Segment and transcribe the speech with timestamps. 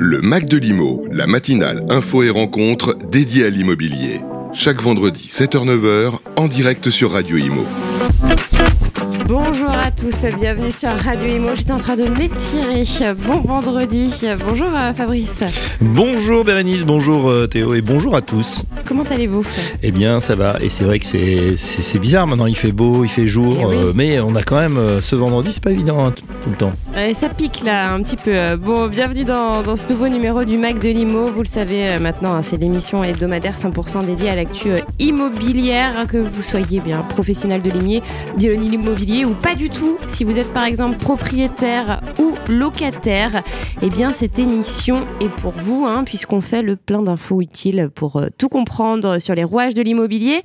[0.00, 4.20] Le Mac de l'Imo, la matinale info et rencontre dédiée à l'immobilier.
[4.52, 7.64] Chaque vendredi 7h-9h en direct sur Radio Imo.
[9.26, 11.48] Bonjour à tous, bienvenue sur Radio Imo.
[11.56, 12.84] J'étais en train de m'étirer.
[13.26, 14.14] Bon vendredi.
[14.46, 15.42] Bonjour euh, Fabrice.
[15.80, 18.62] Bonjour Bérénice, bonjour euh, Théo et bonjour à tous.
[18.88, 19.44] Comment allez-vous?
[19.82, 21.04] Eh bien ça va et c'est vrai que
[21.56, 23.76] c'est bizarre maintenant, il fait beau, il fait jour, Eh oui.
[23.76, 26.12] euh, mais on a quand même euh, ce vendredi, c'est pas évident hein,
[26.42, 26.72] tout le temps.
[26.96, 28.56] Euh, Ça pique là un petit peu.
[28.56, 31.30] Bon, bienvenue dans, dans ce nouveau numéro du Mac de l'Imo.
[31.30, 36.16] Vous le savez euh, maintenant, hein, c'est l'émission hebdomadaire 100% dédiée à l'actu immobilière, que
[36.16, 38.02] vous soyez bien professionnel de l'immobilier,
[38.40, 39.98] de l'immobilier ou pas du tout.
[40.06, 43.42] Si vous êtes par exemple propriétaire ou locataire,
[43.82, 48.22] eh bien cette émission est pour vous, hein, puisqu'on fait le plein d'infos utiles pour
[48.38, 48.77] tout comprendre
[49.18, 50.42] sur les rouages de l'immobilier.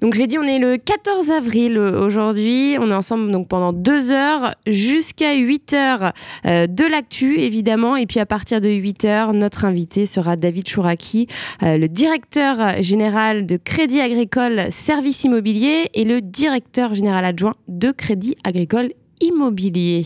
[0.00, 2.76] Donc je l'ai dit, on est le 14 avril euh, aujourd'hui.
[2.80, 6.12] On est ensemble donc pendant deux heures jusqu'à 8 heures
[6.46, 7.96] euh, de l'actu évidemment.
[7.96, 11.26] Et puis à partir de 8 heures, notre invité sera David Chouraki,
[11.62, 17.90] euh, le directeur général de Crédit Agricole Services Immobilier et le directeur général adjoint de
[17.90, 20.02] Crédit Agricole Immobilier.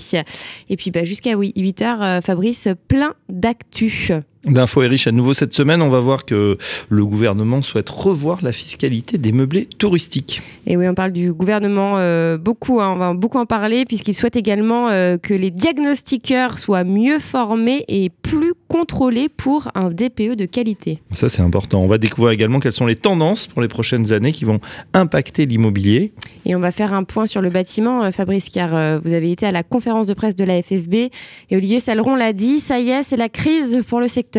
[0.68, 4.24] Et puis bah, jusqu'à oui, 8 heures, Fabrice, plein d'actu.
[4.46, 8.40] L'info est riche à nouveau cette semaine, on va voir que le gouvernement souhaite revoir
[8.42, 10.42] la fiscalité des meublés touristiques.
[10.66, 14.14] Et oui, on parle du gouvernement euh, beaucoup, hein, on va beaucoup en parler, puisqu'il
[14.14, 20.36] souhaite également euh, que les diagnostiqueurs soient mieux formés et plus contrôlés pour un DPE
[20.36, 21.00] de qualité.
[21.12, 21.80] Ça c'est important.
[21.80, 24.60] On va découvrir également quelles sont les tendances pour les prochaines années qui vont
[24.92, 26.12] impacter l'immobilier.
[26.44, 29.32] Et on va faire un point sur le bâtiment, euh, Fabrice, car euh, vous avez
[29.32, 32.78] été à la conférence de presse de la FFB, et Olivier Saleron l'a dit, ça
[32.80, 34.33] y est, c'est la crise pour le secteur.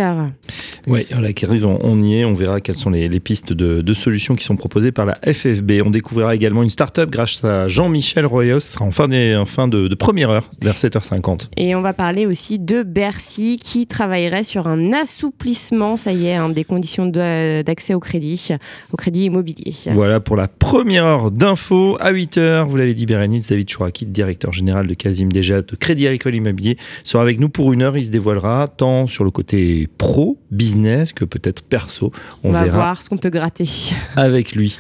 [0.88, 2.26] Oui, la crise, on, on y est.
[2.26, 5.18] On verra quelles sont les, les pistes de, de solutions qui sont proposées par la
[5.26, 5.82] FFB.
[5.86, 8.60] On découvrira également une start-up grâce à Jean-Michel Royos.
[8.60, 11.50] Ce sera en fin, des- en fin de, de première heure, vers 7h50.
[11.58, 16.36] Et on va parler aussi de Bercy qui travaillerait sur un assouplissement, ça y est,
[16.36, 18.50] hein, des conditions de- d'accès au crédit,
[18.92, 19.74] au crédit immobilier.
[19.94, 22.68] Voilà pour la première heure d'info à 8h.
[22.68, 26.78] Vous l'avez dit, Bérénice, David Chouraki, directeur général de Casim Déjà de Crédit Agricole Immobilier,
[27.04, 27.98] sera avec nous pour une heure.
[27.98, 32.12] Il se dévoilera tant sur le côté pro, business, que peut-être perso.
[32.44, 33.66] On, On, va verra voir ce qu'on peut gratter.
[34.16, 34.78] avec lui.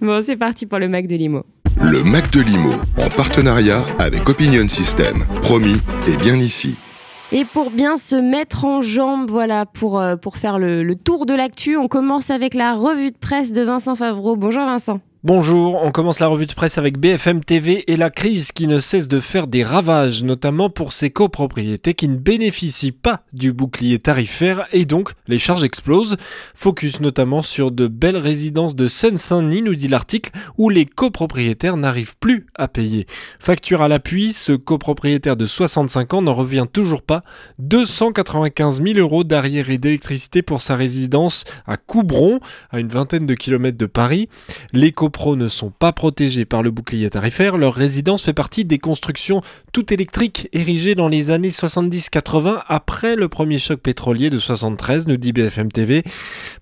[0.00, 1.44] Bon, c'est parti pour le Mac de Limo.
[1.80, 5.24] Le Mac de l'Imo, en partenariat avec Opinion System.
[5.42, 5.76] Promis,
[6.08, 6.76] et bien ici.
[7.30, 11.26] Et pour bien se mettre en jambe, voilà, pour, euh, pour faire le, le tour
[11.26, 14.34] de l'actu, on commence avec la revue de presse de Vincent Favreau.
[14.34, 15.00] Bonjour Vincent.
[15.24, 18.78] Bonjour, on commence la revue de presse avec BFM TV et la crise qui ne
[18.78, 23.98] cesse de faire des ravages, notamment pour ces copropriétés qui ne bénéficient pas du bouclier
[23.98, 26.18] tarifaire et donc les charges explosent.
[26.54, 32.16] Focus notamment sur de belles résidences de Seine-Saint-Denis, nous dit l'article, où les copropriétaires n'arrivent
[32.18, 33.08] plus à payer.
[33.40, 37.24] Facture à l'appui, ce copropriétaire de 65 ans n'en revient toujours pas.
[37.58, 42.38] 295 000 euros d'arriérés d'électricité pour sa résidence à Coubron,
[42.70, 44.28] à une vingtaine de kilomètres de Paris.
[44.72, 44.92] Les
[45.26, 47.56] ne sont pas protégés par le bouclier tarifaire.
[47.56, 49.42] Leur résidence fait partie des constructions
[49.72, 55.16] tout électriques érigées dans les années 70-80 après le premier choc pétrolier de 73, nous
[55.16, 56.04] dit BFM TV.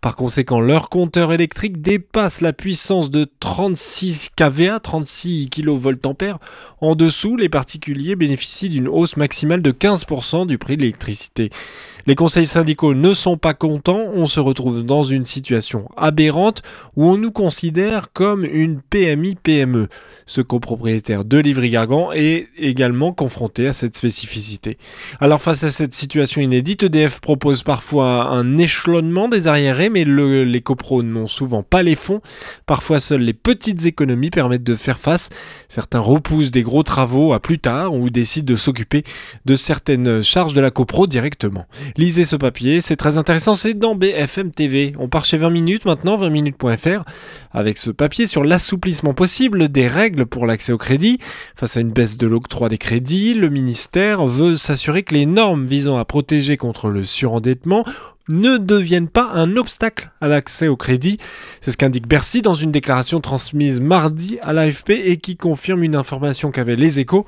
[0.00, 6.38] Par conséquent, leur compteur électrique dépasse la puissance de 36 kVA, 36 kVA.
[6.80, 11.50] En dessous, les particuliers bénéficient d'une hausse maximale de 15% du prix de l'électricité.
[12.06, 16.62] Les conseils syndicaux ne sont pas contents, on se retrouve dans une situation aberrante
[16.94, 19.88] où on nous considère comme une PMI-PME.
[20.24, 24.78] Ce copropriétaire de Livry-Gargan est également confronté à cette spécificité.
[25.20, 30.44] Alors face à cette situation inédite, EDF propose parfois un échelonnement des arriérés, mais le-
[30.44, 32.20] les copros n'ont souvent pas les fonds.
[32.66, 35.28] Parfois seules les petites économies permettent de faire face.
[35.68, 39.02] Certains repoussent des gros travaux à plus tard ou décident de s'occuper
[39.44, 41.66] de certaines charges de la copro directement.
[41.98, 44.92] Lisez ce papier, c'est très intéressant, c'est dans BFM TV.
[44.98, 47.04] On part chez 20 minutes maintenant, 20minutes.fr,
[47.52, 51.18] avec ce papier sur l'assouplissement possible des règles pour l'accès au crédit.
[51.56, 55.64] Face à une baisse de l'octroi des crédits, le ministère veut s'assurer que les normes
[55.64, 57.86] visant à protéger contre le surendettement
[58.28, 61.18] ne deviennent pas un obstacle à l'accès au crédit.
[61.60, 65.96] C'est ce qu'indique Bercy dans une déclaration transmise mardi à l'AFP et qui confirme une
[65.96, 67.26] information qu'avaient les échos.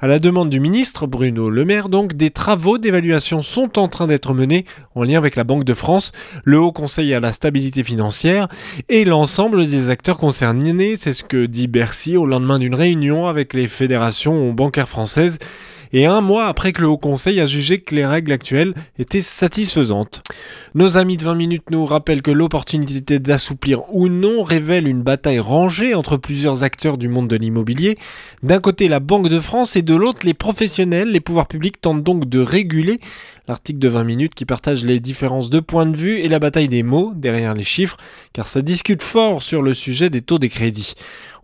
[0.00, 4.06] À la demande du ministre Bruno Le Maire, donc, des travaux d'évaluation sont en train
[4.06, 4.64] d'être menés
[4.94, 6.12] en lien avec la Banque de France,
[6.44, 8.48] le Haut Conseil à la stabilité financière
[8.88, 10.96] et l'ensemble des acteurs concernés.
[10.96, 15.38] C'est ce que dit Bercy au lendemain d'une réunion avec les fédérations bancaires françaises
[15.92, 19.20] et un mois après que le Haut Conseil a jugé que les règles actuelles étaient
[19.20, 20.22] satisfaisantes.
[20.74, 25.40] Nos amis de 20 minutes nous rappellent que l'opportunité d'assouplir ou non révèle une bataille
[25.40, 27.98] rangée entre plusieurs acteurs du monde de l'immobilier.
[28.42, 32.02] D'un côté la Banque de France et de l'autre les professionnels, les pouvoirs publics tentent
[32.02, 33.00] donc de réguler
[33.48, 36.68] l'article de 20 minutes qui partage les différences de points de vue et la bataille
[36.68, 37.96] des mots derrière les chiffres,
[38.32, 40.94] car ça discute fort sur le sujet des taux des crédits.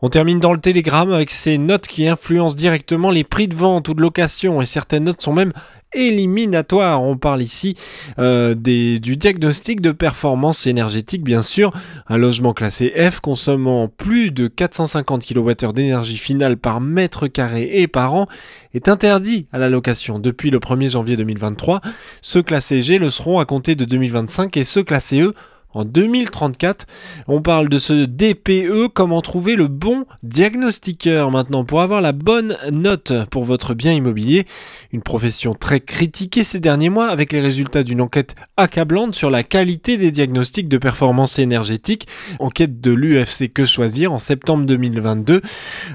[0.05, 3.89] On termine dans le télégramme avec ces notes qui influencent directement les prix de vente
[3.89, 5.53] ou de location et certaines notes sont même
[5.95, 7.01] éliminatoires.
[7.01, 7.77] On parle ici
[8.19, 11.73] euh, du diagnostic de performance énergétique bien sûr.
[12.09, 17.87] Un logement classé F consommant plus de 450 kWh d'énergie finale par mètre carré et
[17.87, 18.27] par an
[18.75, 21.81] est interdit à la location depuis le 1er janvier 2023.
[22.23, 25.33] Ceux classés G le seront à compter de 2025 et ceux classés E
[25.75, 26.87] en 2034.
[27.29, 32.57] On parle de ce DPE, comment trouver le bon diagnostiqueur maintenant pour avoir la bonne
[32.71, 34.45] note pour votre bien immobilier.
[34.93, 39.43] Une profession très critiquée ces derniers mois avec les résultats d'une enquête accablante sur la
[39.43, 42.07] qualité des diagnostics de performance énergétique.
[42.39, 45.41] Enquête de l'UFC Que Choisir en septembre 2022.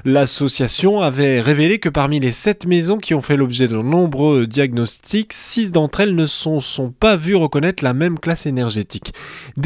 [0.04, 5.32] L'association avait révélé que parmi les 7 maisons qui ont fait l'objet de nombreux diagnostics,
[5.32, 6.60] 6 d'entre elles ne sont,
[6.98, 9.12] pas vues reconnaître la même classe énergétique.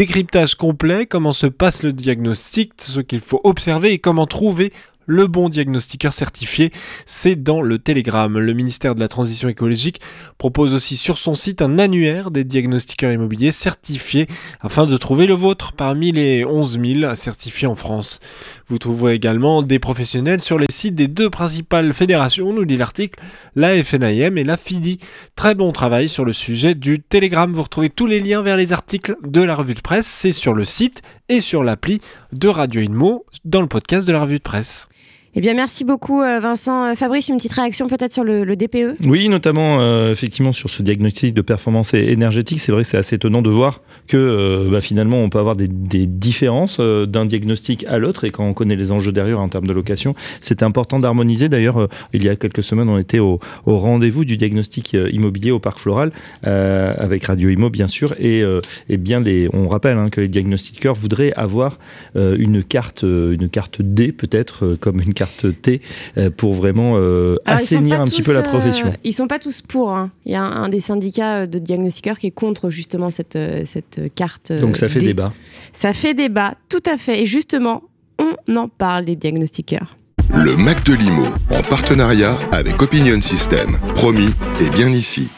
[0.02, 4.72] Décryptage complet, comment se passe le diagnostic, ce qu'il faut observer et comment trouver
[5.06, 6.70] le bon diagnostiqueur certifié,
[7.06, 8.38] c'est dans le Télégramme.
[8.38, 10.00] Le ministère de la Transition écologique
[10.38, 14.26] propose aussi sur son site un annuaire des diagnostiqueurs immobiliers certifiés
[14.60, 18.20] afin de trouver le vôtre parmi les 11 000 certifiés en France.
[18.68, 23.20] Vous trouverez également des professionnels sur les sites des deux principales fédérations, nous dit l'article,
[23.54, 24.98] la FNIM et la FIDI.
[25.36, 27.52] Très bon travail sur le sujet du Télégramme.
[27.52, 30.54] Vous retrouvez tous les liens vers les articles de la revue de presse, c'est sur
[30.54, 32.00] le site et sur l'appli
[32.32, 34.88] de Radio Inmo dans le podcast de la revue de presse.
[35.34, 36.88] Eh bien, merci beaucoup, euh, Vincent.
[36.88, 40.82] Euh, Fabrice, une petite réaction peut-être sur le, DPE Oui, notamment euh, effectivement sur ce
[40.82, 42.60] diagnostic de performance énergétique.
[42.60, 46.80] C'est vrai c'est assez étonnant de voir que bah, finalement on peut avoir des, différences
[46.80, 50.14] d'un diagnostic à l'autre et quand on connaît les enjeux derrière en termes de location,
[50.40, 51.48] c'est important d'harmoniser.
[51.48, 55.78] D'ailleurs, il y a quelques semaines, on était au, rendez-vous du diagnostic immobilier au Parc
[55.78, 56.12] Floral
[56.42, 58.14] avec Radio Imo, bien sûr.
[58.18, 58.44] Et,
[58.90, 61.78] bien, on rappelle hein, que les diagnostiqueurs voudraient avoir
[62.14, 65.80] une carte, une carte D peut-être comme une carte carte T
[66.16, 68.92] euh, pour vraiment euh, assainir un petit peu la euh, profession.
[69.04, 69.92] ils sont pas tous pour.
[69.92, 70.10] Hein.
[70.26, 74.52] Il y a un, des syndicats de diagnostiqueurs qui est contre justement cette, cette carte.
[74.52, 75.32] Donc ça fait débat.
[75.74, 77.22] Ça fait débat, tout à fait.
[77.22, 77.84] Et justement,
[78.18, 79.96] on en parle des diagnostiqueurs.
[80.34, 83.76] Le Mac de Limo, en partenariat avec Opinion System.
[83.94, 84.30] Promis,
[84.60, 85.30] et bien ici.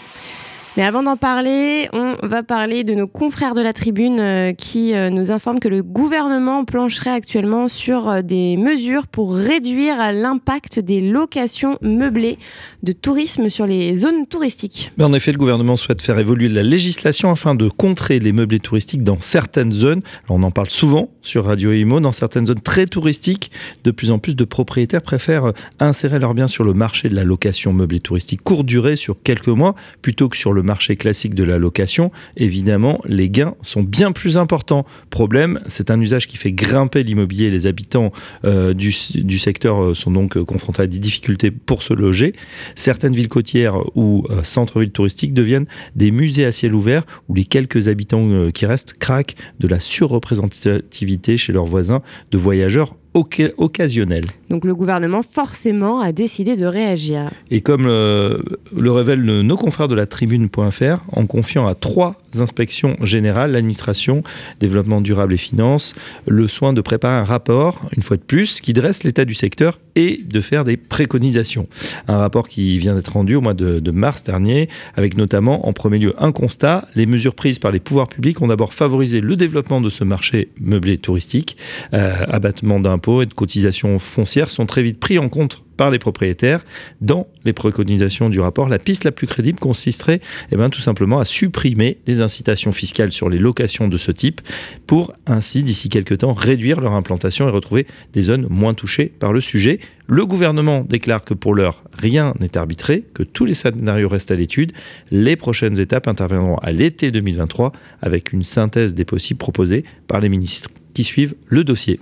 [0.77, 4.93] Mais avant d'en parler, on va parler de nos confrères de la tribune euh, qui
[4.93, 10.81] euh, nous informent que le gouvernement plancherait actuellement sur euh, des mesures pour réduire l'impact
[10.81, 12.39] des locations meublées
[12.83, 14.91] de tourisme sur les zones touristiques.
[15.01, 19.05] En effet, le gouvernement souhaite faire évoluer la législation afin de contrer les meublés touristiques
[19.05, 20.03] dans certaines zones.
[20.29, 22.01] on en parle souvent sur Radio Imo.
[22.01, 23.53] Dans certaines zones très touristiques,
[23.85, 27.23] de plus en plus de propriétaires préfèrent insérer leurs biens sur le marché de la
[27.23, 31.45] location meublée touristique courte durée sur quelques mois plutôt que sur le marché classique de
[31.45, 34.85] la location, évidemment, les gains sont bien plus importants.
[35.11, 37.51] Problème, c'est un usage qui fait grimper l'immobilier.
[37.51, 38.13] Les habitants
[38.45, 38.91] euh, du,
[39.39, 42.33] secteur euh, sont donc euh, confrontés à des difficultés pour se loger.
[42.75, 47.89] Certaines villes côtières ou centres-villes touristiques deviennent des musées à ciel ouvert où les quelques
[47.89, 54.25] habitants qui restent craquent de la surreprésentativité chez leurs voisins de voyageurs occasionnel.
[54.51, 57.31] Donc le gouvernement forcément a décidé de réagir.
[57.51, 58.43] Et comme le,
[58.77, 64.23] le révèlent nos confrères de la tribune.fr, en confiant à trois inspections générales, l'administration,
[64.61, 65.95] développement durable et finances,
[66.27, 69.79] le soin de préparer un rapport, une fois de plus, qui dresse l'état du secteur
[69.97, 71.69] et de faire des préconisations.
[72.09, 75.99] Un rapport qui vient d'être rendu au mois de, mars dernier, avec notamment en premier
[75.99, 79.81] lieu un constat, les mesures prises par les pouvoirs publics ont d'abord favorisé le développement
[79.81, 81.57] de ce marché meublé touristique,
[81.93, 85.99] euh, abattement d'impôts et de cotisations foncières sont très vite pris en compte par les
[85.99, 86.65] propriétaires.
[87.01, 90.21] Dans les préconisations du rapport, la piste la plus crédible consisterait
[90.53, 94.41] eh bien, tout simplement à supprimer les incitations fiscales sur les locations de ce type
[94.87, 99.33] pour ainsi, d'ici quelques temps, réduire leur implantation et retrouver des zones moins touchées par
[99.33, 99.81] le sujet.
[100.07, 104.37] Le gouvernement déclare que pour l'heure, rien n'est arbitré, que tous les scénarios restent à
[104.37, 104.73] l'étude.
[105.11, 110.29] Les prochaines étapes interviendront à l'été 2023 avec une synthèse des possibles proposés par les
[110.29, 112.01] ministres qui suivent le dossier.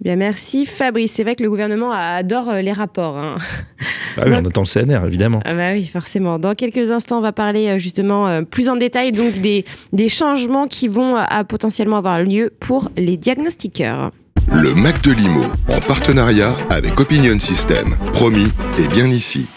[0.00, 1.12] Eh bien, merci Fabrice.
[1.12, 3.16] C'est vrai que le gouvernement adore euh, les rapports.
[3.16, 3.36] Hein.
[4.16, 5.40] Bah oui, on attend le CNR, évidemment.
[5.44, 6.38] Ah bah oui, forcément.
[6.38, 10.08] Dans quelques instants, on va parler euh, justement euh, plus en détail donc des, des
[10.08, 14.10] changements qui vont potentiellement avoir lieu pour les diagnostiqueurs.
[14.50, 17.94] Le Mac de Limo, en partenariat avec Opinion System.
[18.12, 19.48] Promis, et bien ici.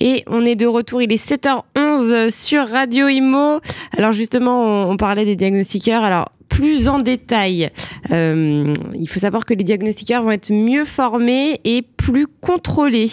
[0.00, 3.60] Et on est de retour, il est 7h11 sur Radio Imo.
[3.96, 6.02] Alors justement, on, parlait des diagnostiqueurs.
[6.02, 7.70] Alors plus en détail.
[8.12, 13.10] Euh, il faut savoir que les diagnostiqueurs vont être mieux formés et plus contrôlés.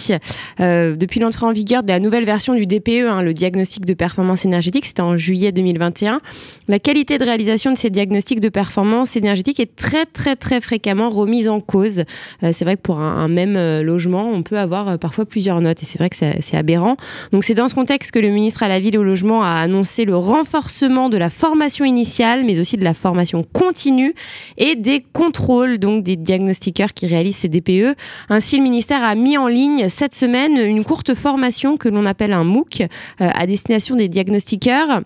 [0.59, 3.95] Euh, depuis l'entrée en vigueur de la nouvelle version du DPE, hein, le diagnostic de
[3.95, 6.21] performance énergétique, c'était en juillet 2021,
[6.67, 11.09] la qualité de réalisation de ces diagnostics de performance énergétique est très très très fréquemment
[11.09, 12.03] remise en cause.
[12.43, 15.81] Euh, c'est vrai que pour un, un, même logement, on peut avoir parfois plusieurs notes
[15.81, 16.95] et c'est vrai que c'est aberrant.
[17.31, 19.61] Donc c'est dans ce contexte que le ministre à la Ville et au Logement a
[19.61, 24.13] annoncé le renforcement de la formation initiale, mais aussi de la formation continue
[24.57, 27.95] et des contrôles donc des diagnostiqueurs qui réalisent ces DPE.
[28.29, 32.33] Ainsi, le ministère a mis en ligne cette semaine une courte formation que l'on appelle
[32.33, 32.85] un MOOC euh,
[33.19, 35.01] à destination des diagnostiqueurs.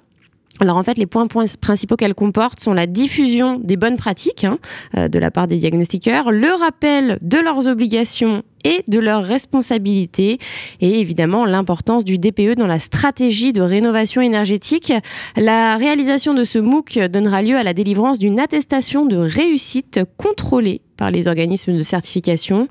[0.62, 4.58] Alors en fait, les points, principaux qu'elle comporte sont la diffusion des bonnes pratiques hein,
[4.98, 10.40] euh, de la part des diagnostiqueurs, le rappel de leurs obligations et de leurs responsabilités
[10.82, 14.92] et évidemment l'importance du DPE dans la stratégie de rénovation énergétique.
[15.38, 20.82] La réalisation de ce MOOC donnera lieu à la délivrance d'une attestation de réussite contrôlée
[20.98, 22.68] par les organismes de certification.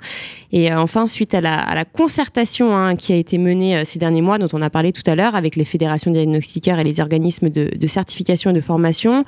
[0.51, 4.23] Et euh, enfin, suite à la, concertation hein, qui a été menée euh, ces derniers
[4.23, 7.87] mois, dont on a parlé tout à l'heure avec les fédérations et les organismes de
[7.87, 9.25] certification et de formation,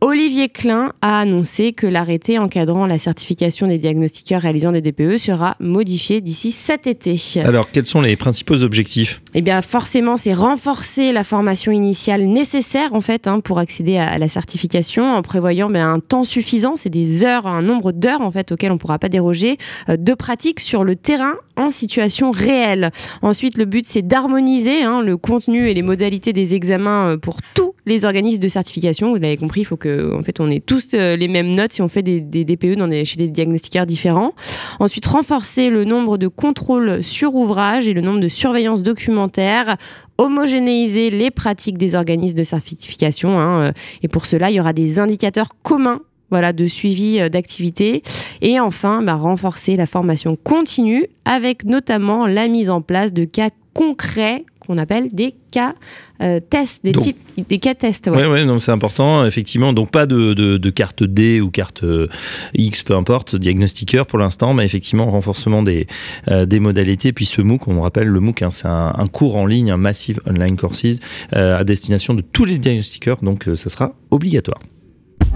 [0.00, 5.56] Olivier Klein a annoncé que l'arrêté encadrant la certification des diagnostiqueurs réalisant des DPE sera
[5.58, 7.16] modifié d'ici cet été.
[7.44, 9.20] Alors, quels sont les principaux objectifs?
[9.34, 14.18] Eh bien, forcément, c'est renforcer la formation initiale nécessaire, en fait, hein, pour accéder à
[14.18, 18.30] la certification en prévoyant ben, un temps suffisant, c'est des heures, un nombre d'heures, en
[18.30, 22.30] fait, auxquelles on ne pourra pas déroger, euh, de pratique sur le terrain en situation
[22.30, 22.92] réelle.
[23.20, 27.38] Ensuite, le but, c'est d'harmoniser hein, le contenu et les modalités des examens euh, pour
[27.54, 29.10] tous les organismes de certification.
[29.10, 31.72] Vous l'avez compris, il faut que en fait, on ait tous euh, les mêmes notes
[31.72, 34.32] si on fait des, DPE dans chez des diagnostiqueurs différents.
[34.78, 39.76] Ensuite, renforcer le nombre de contrôles sur ouvrage et le nombre de surveillances documentaires
[40.18, 43.38] homogénéiser les pratiques des organismes de certification.
[43.38, 47.28] Hein, euh, et pour cela, il y aura des indicateurs communs voilà, de suivi euh,
[47.28, 48.02] d'activité.
[48.42, 53.50] Et enfin, bah, renforcer la formation continue avec notamment la mise en place de cas
[53.74, 55.74] concrets qu'on appelle des cas
[56.20, 58.08] euh, tests, des types, des cas tests.
[58.12, 59.72] Oui, ouais, c'est important, effectivement.
[59.72, 62.06] Donc pas de, de, carte D ou carte euh,
[62.54, 65.86] X, peu importe, diagnostiqueur pour l'instant, mais effectivement renforcement des,
[66.28, 67.12] des modalités.
[67.12, 69.78] Puis ce MOOC, on rappelle, le MOOC, hein, c'est un, un, cours en ligne, un
[69.78, 71.00] Massive Online Courses
[71.32, 74.60] à destination de tous les diagnostiqueurs, donc ça sera obligatoire.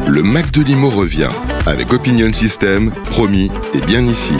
[0.06, 1.30] Le Mac de Limo revient
[1.66, 4.34] avec Opinion System, promis et bien ici.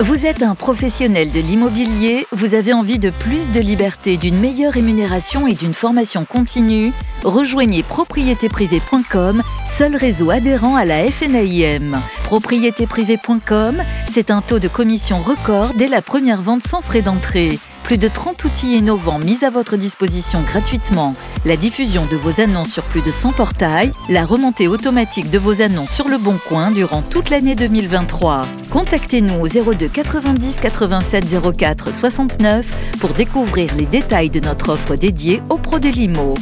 [0.00, 4.74] Vous êtes un professionnel de l'immobilier, vous avez envie de plus de liberté, d'une meilleure
[4.74, 6.92] rémunération et d'une formation continue?
[7.24, 11.98] Rejoignez propriétéprivé.com, seul réseau adhérent à la FNAIM.
[12.24, 17.58] Propriétéprivé.com, c'est un taux de commission record dès la première vente sans frais d'entrée.
[17.86, 21.14] Plus de 30 outils innovants mis à votre disposition gratuitement.
[21.44, 25.62] La diffusion de vos annonces sur plus de 100 portails, la remontée automatique de vos
[25.62, 28.42] annonces sur le bon coin durant toute l'année 2023.
[28.72, 31.26] Contactez-nous au 02 90 87
[31.56, 32.66] 04 69
[32.98, 36.34] pour découvrir les détails de notre offre dédiée aux pros de l'IMO.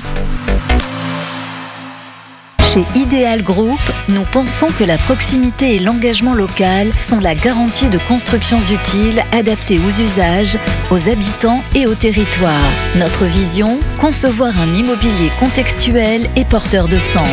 [2.74, 3.78] Chez Ideal Group,
[4.08, 9.78] nous pensons que la proximité et l'engagement local sont la garantie de constructions utiles adaptées
[9.78, 10.58] aux usages,
[10.90, 12.68] aux habitants et au territoire.
[12.96, 17.28] Notre vision Concevoir un immobilier contextuel et porteur de sens.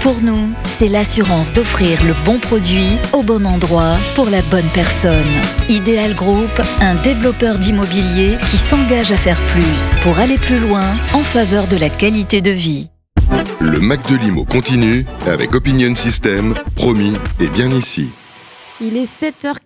[0.00, 5.24] Pour nous, c'est l'assurance d'offrir le bon produit au bon endroit pour la bonne personne.
[5.68, 11.20] Ideal Group, un développeur d'immobilier qui s'engage à faire plus pour aller plus loin en
[11.20, 12.90] faveur de la qualité de vie.
[13.64, 18.12] Le Mac de Limo continue avec Opinion System, promis et bien ici.
[18.78, 19.06] Il est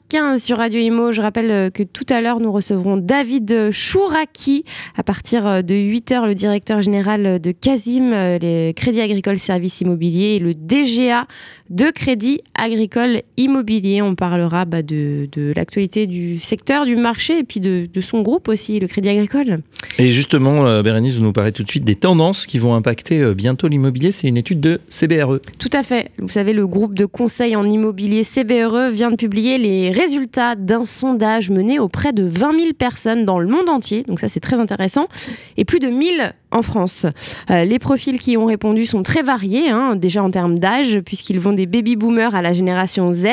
[0.09, 1.13] 7h15 sur Radio Imo.
[1.13, 4.65] Je rappelle euh, que tout à l'heure, nous recevrons David Chouraki.
[4.97, 9.81] À partir euh, de 8h, le directeur général de Casim, euh, les Crédits Agricoles Services
[9.81, 11.27] Immobiliers, et le DGA
[11.71, 14.03] de Crédit Agricole Immobilier.
[14.03, 18.81] On parlera bah, de, l'actualité du secteur, du marché et puis de, son groupe aussi,
[18.81, 19.61] le Crédit Agricole.
[19.99, 23.69] Et justement, Bérénice, vous nous parlez tout de suite des tendances qui vont impacter bientôt
[23.69, 24.13] l'immobilier.
[24.13, 25.41] C'est une étude de CBRE.
[25.59, 26.11] Tout à fait.
[26.19, 30.85] Vous savez, le groupe de conseil en immobilier CBRE vient de publier les résultats d'un
[30.85, 34.03] sondage mené auprès de 20 000 personnes dans le monde entier.
[34.05, 35.09] Donc ça, c'est très intéressant.
[35.57, 37.05] Et plus de 1000 en France.
[37.51, 41.41] Euh, les profils qui ont répondu sont très variés, hein, déjà en termes d'âge, puisqu'ils
[41.41, 43.27] vont des baby-boomers à la génération Z.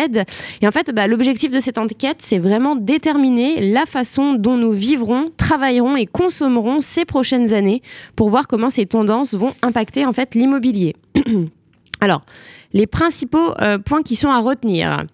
[0.62, 4.72] Et en fait, bah, l'objectif de cette enquête, c'est vraiment déterminer la façon dont nous
[4.72, 7.82] vivrons, travaillerons et consommerons ces prochaines années
[8.16, 10.96] pour voir comment ces tendances vont impacter en fait l'immobilier.
[12.02, 12.24] Alors,
[12.74, 15.06] les principaux euh, points qui sont à retenir.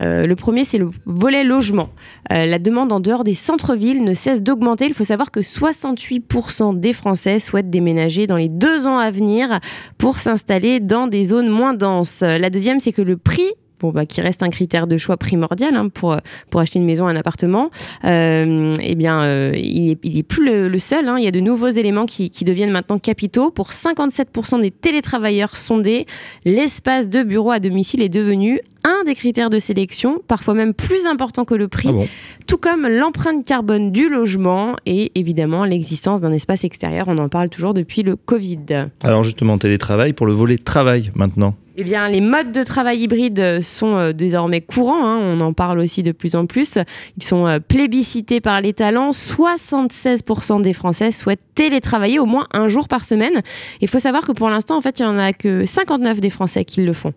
[0.00, 1.90] Le premier, c'est le volet logement.
[2.30, 4.86] la demande en dehors des centres-villes ne cesse d'augmenter.
[4.86, 9.60] Il faut savoir que 68% des Français souhaitent déménager dans les deux ans à venir
[9.98, 12.22] pour s'installer dans des zones moins denses.
[12.22, 15.74] La deuxième, c'est que le prix bon, bah, qui reste un critère de choix primordial
[15.74, 16.16] hein, pour,
[16.50, 17.70] pour acheter une maison, un appartement,
[18.04, 21.08] euh, eh bien, euh, il, est, il est plus le, seul.
[21.08, 21.16] Hein.
[21.18, 23.50] Il y a de nouveaux éléments qui, qui deviennent maintenant capitaux.
[23.50, 26.06] Pour 57% des télétravailleurs sondés,
[26.44, 31.06] l'espace de bureau à domicile est devenu un des critères de sélection, parfois même plus
[31.06, 32.08] important que le prix, Ah bon
[32.46, 37.06] tout comme l'empreinte carbone du logement et évidemment l'existence d'un espace extérieur.
[37.08, 38.88] On en parle toujours depuis le Covid.
[39.04, 41.54] Alors justement, télétravail pour le volet travail maintenant.
[41.80, 45.06] Eh bien, les modes de travail hybride sont euh, désormais courants.
[45.06, 45.20] hein.
[45.22, 46.76] On en parle aussi de plus en plus.
[47.16, 49.12] Ils sont euh, plébiscités par les talents.
[49.12, 53.42] 76% des Français souhaitent télétravailler au moins un jour par semaine.
[53.80, 56.30] Il faut savoir que pour l'instant, en fait, il y en a que 59 des
[56.30, 57.12] Français qui le font.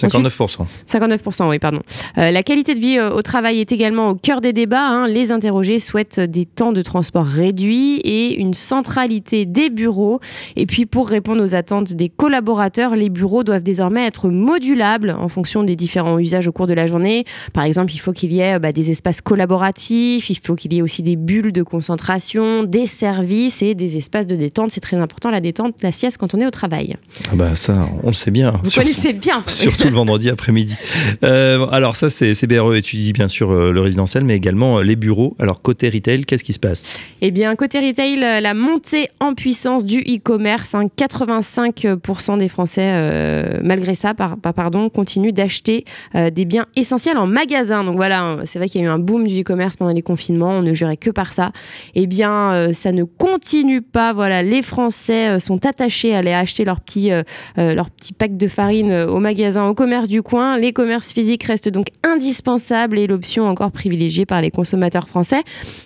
[0.00, 0.60] 59%.
[0.90, 1.80] 59%, oui, pardon.
[2.18, 4.86] Euh, la qualité de vie euh, au travail est également au cœur des débats.
[4.86, 5.06] hein.
[5.08, 10.20] Les interrogés souhaitent des temps de transport réduits et une centralité des bureaux.
[10.56, 15.28] Et puis, pour répondre aux attentes des collaborateurs, les bureaux doivent désormais être modulables en
[15.28, 17.24] fonction des différents usages au cours de la journée.
[17.52, 20.78] Par exemple, il faut qu'il y ait bah, des espaces collaboratifs, il faut qu'il y
[20.78, 24.70] ait aussi des bulles de concentration, des services et des espaces de détente.
[24.70, 26.96] C'est très important, la détente, la sieste quand on est au travail.
[27.30, 28.52] Ah bah ça, on le sait bien.
[28.62, 29.40] Vous Surtout- connaissez bien.
[29.70, 30.76] Surtout le vendredi après-midi.
[31.22, 34.96] Euh, alors ça, c'est CBRE étudie bien sûr euh, le résidentiel, mais également euh, les
[34.96, 35.36] bureaux.
[35.38, 36.98] Alors côté retail, qu'est-ce qui se passe?
[37.20, 43.94] Eh bien, côté retail, la montée en puissance du e-commerce, hein, 85% des Français, malgré
[43.94, 45.84] ça, par, par- pardon, continuent d'acheter
[46.14, 47.84] des biens essentiels en magasin.
[47.84, 50.02] Donc voilà, hein, c'est vrai qu'il y a eu un boom du e-commerce pendant les
[50.02, 51.52] confinements, on ne jurait que par ça.
[51.94, 54.12] Eh bien, ça ne continue pas.
[54.12, 57.10] Voilà, les Français sont attachés à aller acheter leur petit,
[57.56, 60.58] leur petit pack de farine au magasin, au commerce du coin.
[60.58, 65.42] Les commerces physiques restent donc indispensables et l'option encore privilégiée par les consommateurs français.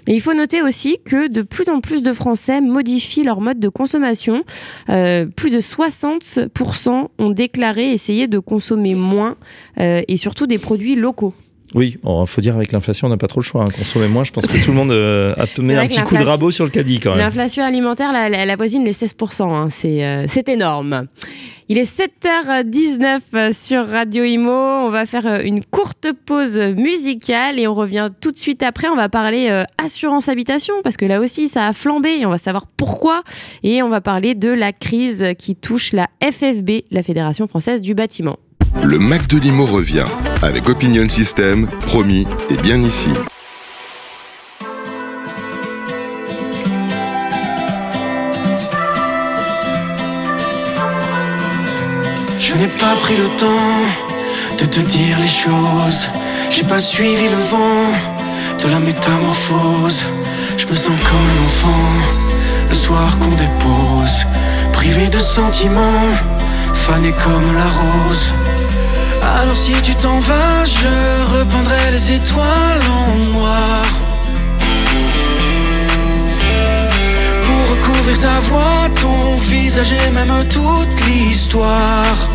[0.06, 3.68] Il faut noter aussi que de plus en plus de Français modifient leur mode de
[3.68, 4.44] consommation.
[4.88, 9.36] Euh, plus de 60% ont déclaré essayer de consommer moins
[9.80, 11.34] euh, et surtout des produits locaux.
[11.74, 13.62] Oui, il faut dire avec l'inflation, on n'a pas trop le choix.
[13.62, 13.68] hein.
[13.76, 16.20] Consommer moins, je pense que tout le monde euh, a mis un petit coup de
[16.30, 17.18] rabot sur le caddie quand même.
[17.18, 19.42] L'inflation alimentaire, la, la- la voisine les 16%.
[19.52, 19.68] hein.
[19.70, 21.06] C'est euh, c'est énorme.
[21.68, 24.50] Il est 7h19 sur Radio Imo.
[24.50, 28.88] On va faire euh, une courte pause musicale et on revient tout de suite après.
[28.88, 32.30] On va parler euh, assurance habitation parce que là aussi ça a flambé et on
[32.30, 33.22] va savoir pourquoi.
[33.62, 37.94] Et on va parler de la crise qui touche la FFB, la Fédération française du
[37.94, 38.36] bâtiment.
[38.82, 40.04] Le Mac de Limo revient
[40.42, 43.10] avec Opinion System, promis et bien ici.
[52.38, 56.08] Je n'ai pas pris le temps de te dire les choses.
[56.50, 57.92] J'ai pas suivi le vent
[58.62, 60.06] de la métamorphose.
[60.56, 61.90] Je me sens comme un enfant
[62.68, 64.24] le soir qu'on dépose.
[64.72, 66.10] Privé de sentiments,
[66.74, 68.34] fané comme la rose.
[69.24, 73.84] Alors si tu t'en vas, je repeindrai les étoiles en noir.
[77.42, 82.33] Pour recouvrir ta voix, ton visage et même toute l'histoire.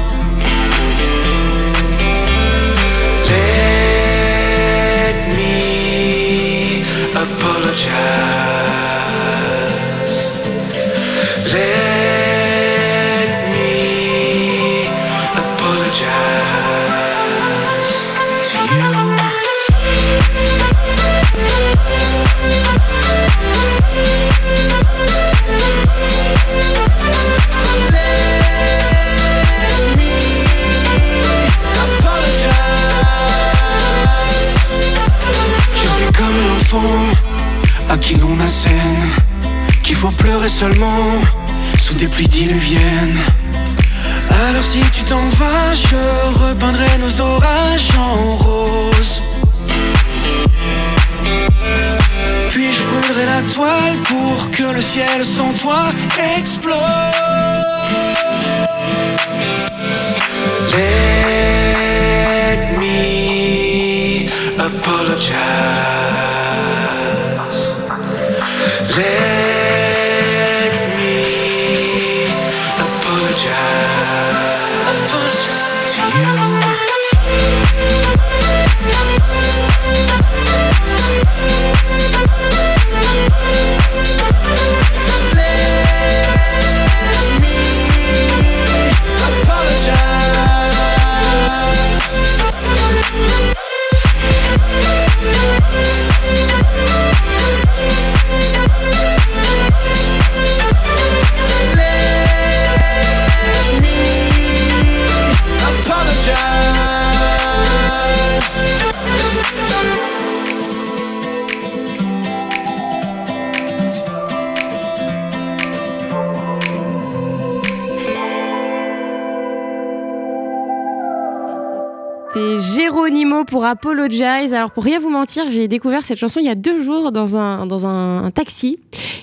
[123.10, 124.54] Geronimo pour Apologize.
[124.54, 127.38] Alors pour rien vous mentir, j'ai découvert cette chanson il y a deux jours dans
[127.38, 128.78] un, dans un, taxi.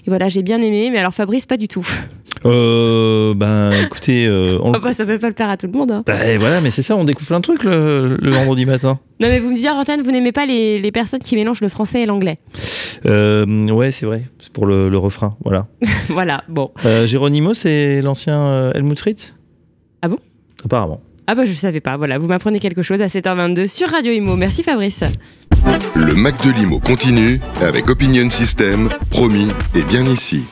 [0.05, 1.87] Et voilà, j'ai bien aimé, mais alors Fabrice, pas du tout.
[2.44, 4.72] Euh, ben écoutez, euh, on...
[4.72, 5.92] Ah bah, ça peut pas le faire à tout le monde.
[5.92, 6.03] Hein.
[6.05, 8.99] Bah, voilà, mais c'est ça, on découvre plein de trucs le, vendredi matin.
[9.20, 11.68] Non mais vous me disiez, Rotten, vous n'aimez pas les, les, personnes qui mélangent le
[11.68, 12.38] français et l'anglais.
[13.07, 15.68] Euh, ouais, c'est vrai, c'est pour le, le, refrain, voilà.
[16.09, 16.72] voilà, bon.
[16.87, 19.35] Euh, Geronimo, c'est l'ancien euh, Helmut Fritz?
[20.03, 20.18] Ah bon?
[20.64, 21.01] Apparemment.
[21.28, 24.36] Ah bah je savais pas, voilà, vous m'apprenez quelque chose à 7h22 sur Radio Imo.
[24.36, 25.02] Merci Fabrice.
[25.96, 30.44] Le Mac de Limo continue avec Opinion System, promis et bien ici.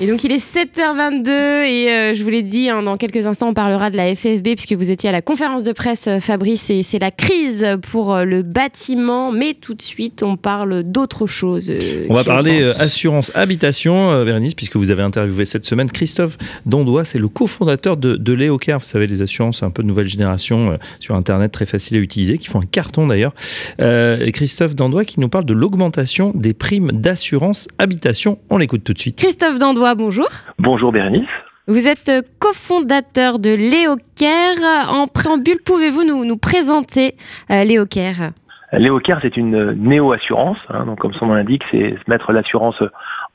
[0.00, 3.50] Et donc il est 7h22 et euh, je vous l'ai dit, hein, dans quelques instants
[3.50, 6.70] on parlera de la FFB puisque vous étiez à la conférence de presse euh, Fabrice
[6.70, 9.32] et c'est la crise pour euh, le bâtiment.
[9.32, 11.70] Mais tout de suite on parle d'autre chose.
[12.08, 17.18] on va parler assurance habitation, Bérénice, puisque vous avez interviewé cette semaine Christophe Dondois, c'est
[17.18, 18.78] le cofondateur de, de Léocare.
[18.78, 22.38] Vous savez, les assurances un peu de nouvelle génération sur Internet, très facile à utiliser,
[22.38, 23.34] qui font un carton d'ailleurs.
[24.32, 28.38] Christophe Dandois qui nous parle de l'augmentation des primes d'assurance habitation.
[28.48, 29.18] On l'écoute tout de suite.
[29.18, 30.28] Christophe Dandois bonjour.
[30.58, 31.28] Bonjour Bérénice.
[31.68, 34.92] Vous êtes cofondateur de Léocare.
[34.92, 37.14] En préambule, pouvez-vous nous, nous présenter
[37.50, 38.30] euh, Léocare
[38.72, 40.56] Léocare, c'est une néo-assurance.
[40.70, 42.82] Hein, donc, comme son nom l'indique, c'est mettre l'assurance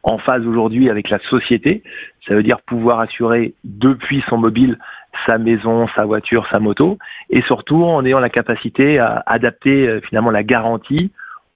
[0.04, 1.84] en phase aujourd'hui avec la société.
[2.28, 4.78] Ça veut dire pouvoir assurer depuis son mobile
[5.28, 6.98] sa maison, sa voiture, sa moto,
[7.30, 11.12] et surtout en ayant la capacité à adapter euh, finalement la garantie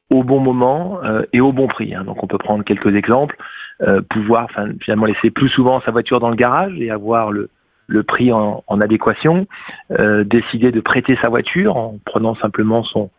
[0.09, 1.95] au bon moment euh, et au bon prix.
[1.95, 2.03] Hein.
[2.03, 3.35] Donc on peut prendre quelques exemples.
[3.83, 4.47] Euh, pouvoir
[4.81, 7.49] finalement laisser plus souvent sa voiture dans le garage et avoir le,
[7.87, 9.47] le prix en, en adéquation,
[9.99, 13.09] euh, décider de prêter sa voiture en prenant simplement son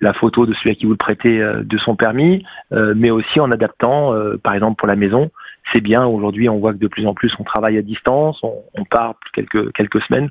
[0.00, 3.10] la photo de celui à qui vous le prêtez euh, de son permis, euh, mais
[3.10, 5.30] aussi en adaptant, par exemple pour la maison,
[5.72, 6.04] c'est bien.
[6.04, 9.14] Aujourd'hui, on voit que de plus en plus on travaille à distance, on, on part
[9.32, 10.30] quelques quelques semaines.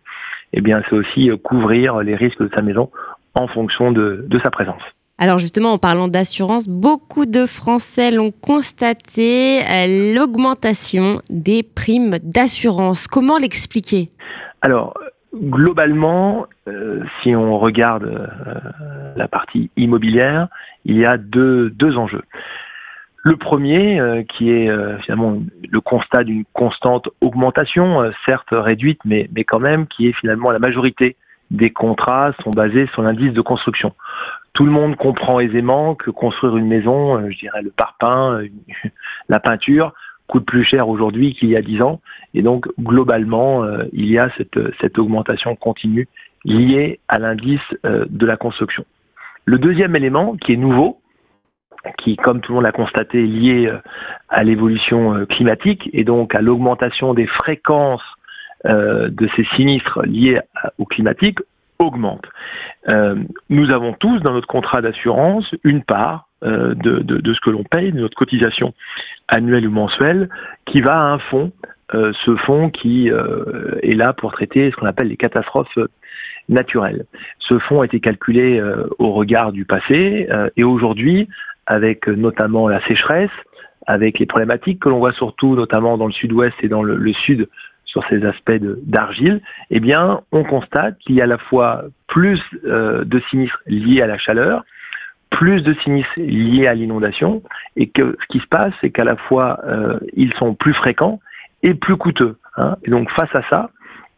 [0.52, 2.90] Eh bien, c'est aussi couvrir les risques de sa maison
[3.34, 4.82] en fonction de, de sa présence.
[5.22, 13.06] Alors justement, en parlant d'assurance, beaucoup de Français l'ont constaté, euh, l'augmentation des primes d'assurance.
[13.10, 14.12] Comment l'expliquer?
[14.62, 14.94] Alors,
[15.36, 18.28] globalement, euh, si on regarde euh,
[19.18, 20.48] la partie immobilière,
[20.86, 22.24] il y a deux, enjeux.
[23.22, 25.38] Le premier, qui est finalement
[25.70, 31.18] le constat d'une constante augmentation, certes réduite, mais quand même, qui est finalement la majorité
[31.52, 33.94] des contrats sont basés sur l'indice de construction
[34.54, 38.48] tout le monde comprend aisément que construire une maison, euh, je dirais le parpaing, euh,
[39.30, 39.94] la peinture,
[40.28, 42.02] coûte plus cher aujourd'hui qu'il y a dix ans.
[42.34, 44.30] Et donc, globalement, euh, il y a
[44.80, 46.08] cette augmentation continue
[46.46, 48.86] liée à l'indice de la construction.
[49.46, 51.02] Le deuxième élément, qui est nouveau,
[51.98, 53.74] qui, comme tout le monde l'a constaté, est lié
[54.30, 58.04] à l'évolution climatique et donc à l'augmentation des fréquences
[58.64, 60.40] de ces sinistres liés
[60.78, 61.40] au climatique,
[61.80, 62.26] augmente.
[62.88, 63.16] Euh,
[63.50, 67.92] nous avons tous dans notre contrat d'assurance une part euh, de, ce que l'on paye,
[67.92, 68.74] de notre cotisation
[69.28, 70.30] annuelle ou mensuelle,
[70.66, 71.52] qui va à un fonds,
[71.94, 75.80] euh, ce fonds qui est là pour traiter ce qu'on appelle les catastrophes
[76.50, 77.06] naturelles.
[77.40, 78.62] Ce fonds a été calculé
[78.98, 81.28] au regard du passé et aujourd'hui,
[81.66, 83.32] avec notamment la sécheresse,
[83.86, 87.48] avec les problématiques que l'on voit surtout notamment dans le sud-ouest et dans le sud
[87.90, 92.40] sur ces aspects d'argile, eh bien, on constate qu'il y a à la fois plus
[92.66, 94.64] euh, de sinistres liés à la chaleur,
[95.32, 97.42] plus de sinistres liés à l'inondation,
[97.76, 101.20] et que ce qui se passe, c'est qu'à la fois euh, ils sont plus fréquents
[101.64, 102.38] et plus coûteux.
[102.58, 102.76] Hein.
[102.84, 103.72] Et donc face à ça,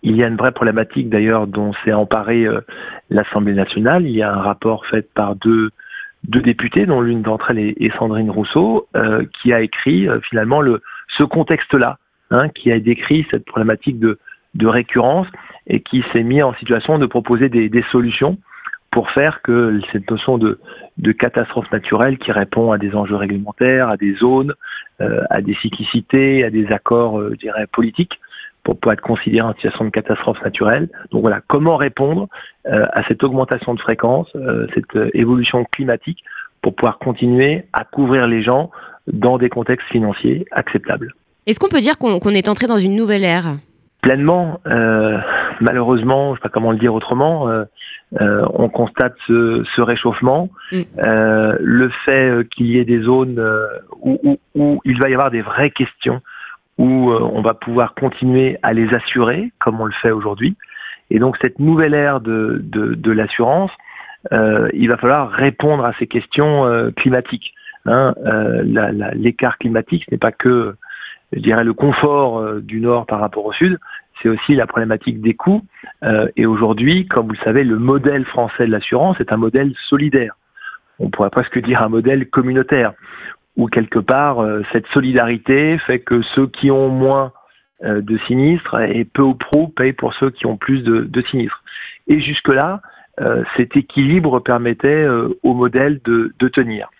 [0.03, 2.61] il y a une vraie problématique d'ailleurs dont s'est emparée euh,
[3.09, 4.05] l'Assemblée nationale.
[4.05, 5.69] Il y a un rapport fait par deux,
[6.23, 8.87] députés, dont l'une d'entre elles est, Sandrine Rousseau,
[9.41, 10.81] qui a écrit finalement le,
[11.17, 11.97] ce contexte-là
[12.33, 14.17] Hein, qui a décrit cette problématique de,
[14.55, 15.27] de récurrence
[15.67, 18.37] et qui s'est mis en situation de proposer des, des, solutions
[18.89, 20.57] pour faire que cette notion de,
[20.97, 24.53] de, catastrophe naturelle qui répond à des enjeux réglementaires, à des zones,
[25.01, 28.17] euh, à des cyclicités, à des accords, euh, je dirais, politiques,
[28.63, 30.89] pour pouvoir être considéré en situation de catastrophe naturelle.
[31.11, 32.29] Donc voilà, comment répondre
[32.67, 36.23] euh, à cette augmentation de fréquence, euh, cette euh, évolution climatique,
[36.61, 38.71] pour pouvoir continuer à couvrir les gens
[39.07, 41.13] dans des contextes financiers acceptables.
[41.47, 43.55] Est-ce qu'on peut dire qu'on est entré dans une nouvelle ère?
[44.01, 44.59] Pleinement.
[44.67, 45.17] Euh,
[45.59, 47.63] malheureusement, je ne sais pas comment le dire autrement, euh,
[48.19, 50.49] euh, on constate ce, ce réchauffement.
[50.71, 50.81] Mm.
[51.59, 53.43] Le fait qu'il y ait des zones
[54.01, 56.21] où, où, où, il va y avoir des vraies questions,
[56.77, 60.55] où on va pouvoir continuer à les assurer, comme on le fait aujourd'hui.
[61.09, 63.71] Et donc cette nouvelle ère de, de, de l'assurance,
[64.31, 67.53] il va falloir répondre à ces questions climatiques.
[67.85, 68.13] Hein,
[69.15, 70.75] l'écart climatique, ce n'est pas que
[71.31, 73.79] je dirais, le confort euh, du Nord par rapport au Sud,
[74.21, 75.61] c'est aussi la problématique des coûts.
[76.03, 79.73] Euh, et aujourd'hui, comme vous le savez, le modèle français de l'assurance est un modèle
[79.89, 80.35] solidaire.
[80.99, 82.93] On pourrait presque dire un modèle communautaire,
[83.57, 87.31] où quelque part, euh, cette solidarité fait que ceux qui ont moins
[87.83, 91.63] de sinistres et peu ou prou payent pour ceux qui ont plus de, de sinistres.
[92.07, 92.79] Et jusque-là,
[93.57, 95.07] cet équilibre permettait
[95.41, 96.91] au modèle de, tenir.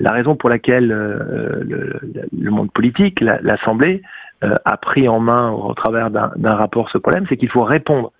[0.00, 2.00] La raison pour laquelle le,
[2.36, 4.02] le, monde politique, l'Assemblée,
[4.42, 8.10] a pris en main au travers d'un rapport ce problème, c'est qu'il faut répondre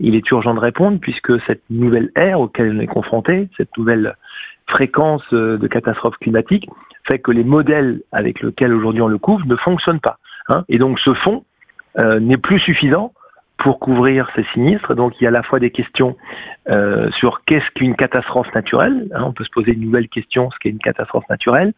[0.00, 4.16] il est urgent de répondre puisque cette nouvelle ère auquel on est confronté, cette nouvelle
[4.66, 6.68] fréquence euh, de catastrophes climatiques,
[7.06, 10.18] fait que les modèles avec lesquels aujourd'hui on le couvre ne fonctionnent pas.
[10.48, 10.64] Hein.
[10.68, 11.44] Et donc ce fonds
[11.98, 13.12] euh, n'est plus suffisant
[13.60, 14.94] pour couvrir ces sinistres.
[14.94, 16.16] Donc il y a à la fois des questions
[16.70, 19.08] euh, sur qu'est-ce qu'une catastrophe naturelle.
[19.14, 19.24] Hein.
[19.26, 21.72] on peut se poser une nouvelle question, ce qu'est une catastrophe naturelle.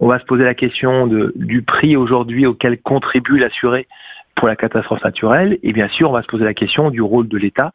[0.00, 3.86] On va se poser la question du prix aujourd'hui auquel contribue l'assuré
[4.34, 5.58] pour la catastrophe naturelle.
[5.62, 7.72] Et bien sûr, on va se poser la question du rôle de l'État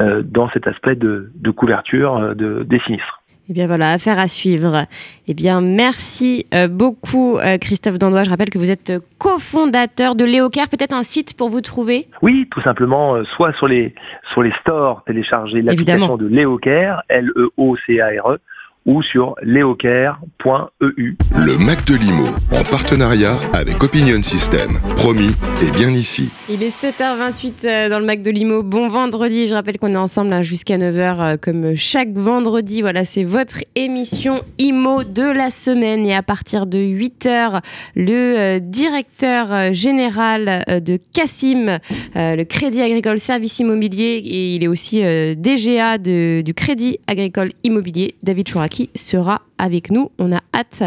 [0.00, 3.21] euh, dans cet aspect de, couverture euh, de, des sinistres.
[3.48, 4.86] Eh bien voilà, affaire à suivre.
[5.28, 8.24] Eh bien merci euh, beaucoup Christophe Dandois.
[8.24, 10.68] Je rappelle que vous êtes cofondateur de Léocare.
[10.68, 12.06] Peut-être un site pour vous trouver?
[12.22, 13.94] Oui, tout simplement, soit sur les,
[14.32, 18.38] sur les stores, télécharger l'application de Léocare, L-E-O-C-A-R-E,
[18.86, 21.16] ou sur leocare.eu.
[21.36, 24.72] Le Mac de Limo, en partenariat avec Opinion System.
[24.96, 25.30] Promis,
[25.62, 26.32] et bien ici.
[26.48, 28.62] Il est 7h28 euh, dans le Mac de Limo.
[28.62, 32.82] Bon vendredi, je rappelle qu'on est ensemble jusqu'à 9h euh, comme chaque vendredi.
[32.82, 36.04] Voilà, c'est votre émission IMO de la semaine.
[36.06, 37.62] Et à partir de 8h,
[37.94, 41.78] le euh, directeur général de Cassim,
[42.14, 48.48] le Crédit Agricole Service Immobilier, et il est aussi DGA du Crédit Agricole Immobilier, David
[48.48, 50.10] Chourak qui sera avec nous.
[50.18, 50.82] On a hâte.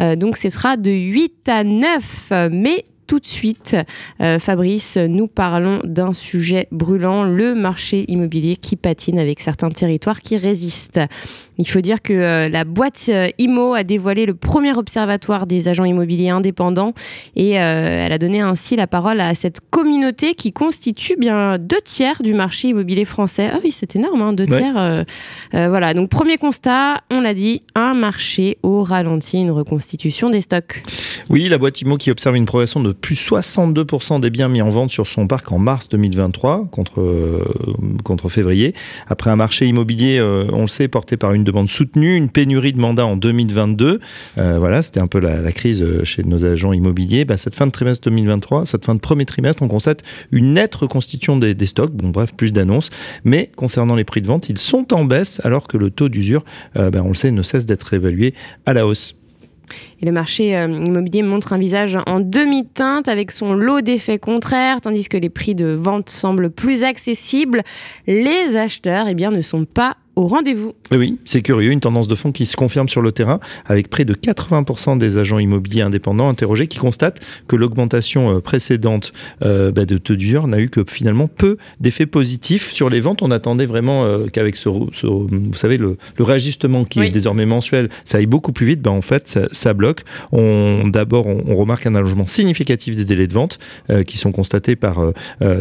[0.00, 3.76] Euh, donc ce sera de 8 à 9 mai tout de suite,
[4.20, 10.20] euh, Fabrice, nous parlons d'un sujet brûlant, le marché immobilier qui patine avec certains territoires
[10.20, 11.00] qui résistent.
[11.58, 15.68] Il faut dire que euh, la boîte euh, IMO a dévoilé le premier observatoire des
[15.68, 16.92] agents immobiliers indépendants
[17.34, 22.22] et elle a donné ainsi la parole à cette communauté qui constitue bien deux tiers
[22.22, 23.50] du marché immobilier français.
[23.52, 25.04] Ah oui, c'est énorme, hein, deux tiers.
[25.52, 30.82] voilà, donc premier constat, on l'a dit, un marché au ralenti, une reconstitution des stocks.
[31.30, 34.68] Oui, la boîte IMO qui observe une progression de plus 62% des biens mis en
[34.68, 37.44] vente sur son parc en mars 2023 contre, euh,
[38.04, 38.74] contre février.
[39.08, 42.72] Après un marché immobilier, euh, on le sait, porté par une demande soutenue, une pénurie
[42.72, 44.00] de mandats en 2022.
[44.38, 47.24] Euh, voilà, c'était un peu la, crise chez nos agents immobiliers.
[47.24, 50.74] Bah, cette fin de trimestre 2023, cette fin de premier trimestre, on constate une nette
[50.74, 51.92] reconstitution des, stocks.
[51.92, 52.90] Bon, bref, plus d'annonces.
[53.24, 56.44] Mais concernant les prix de vente, ils sont en baisse alors que le taux d'usure,
[56.74, 58.34] bah, on le sait, ne cesse d'être évalué
[58.66, 59.16] à la hausse.
[60.00, 64.80] Et le marché euh, immobilier montre un visage en demi-teinte avec son lot d'effets contraires,
[64.80, 67.62] tandis que les prix de vente semblent plus accessibles.
[68.06, 70.72] Les acheteurs eh bien, ne sont pas au rendez-vous.
[70.92, 74.06] Oui, c'est curieux, une tendance de fond qui se confirme sur le terrain, avec près
[74.06, 79.12] de 80% des agents immobiliers indépendants interrogés qui constatent que l'augmentation euh, précédente
[79.44, 83.20] euh, bah, de taux d'usure n'a eu que finalement peu d'effets positifs sur les ventes.
[83.20, 88.16] On attendait vraiment euh, qu'avec ce, vous savez, le, réajustement qui est désormais mensuel, ça
[88.18, 88.80] aille beaucoup plus vite.
[88.80, 89.85] Ben, en fait, ça, bloque.
[90.32, 93.58] On, d'abord, on, remarque un allongement significatif des délais de vente
[94.06, 95.00] qui sont constatés par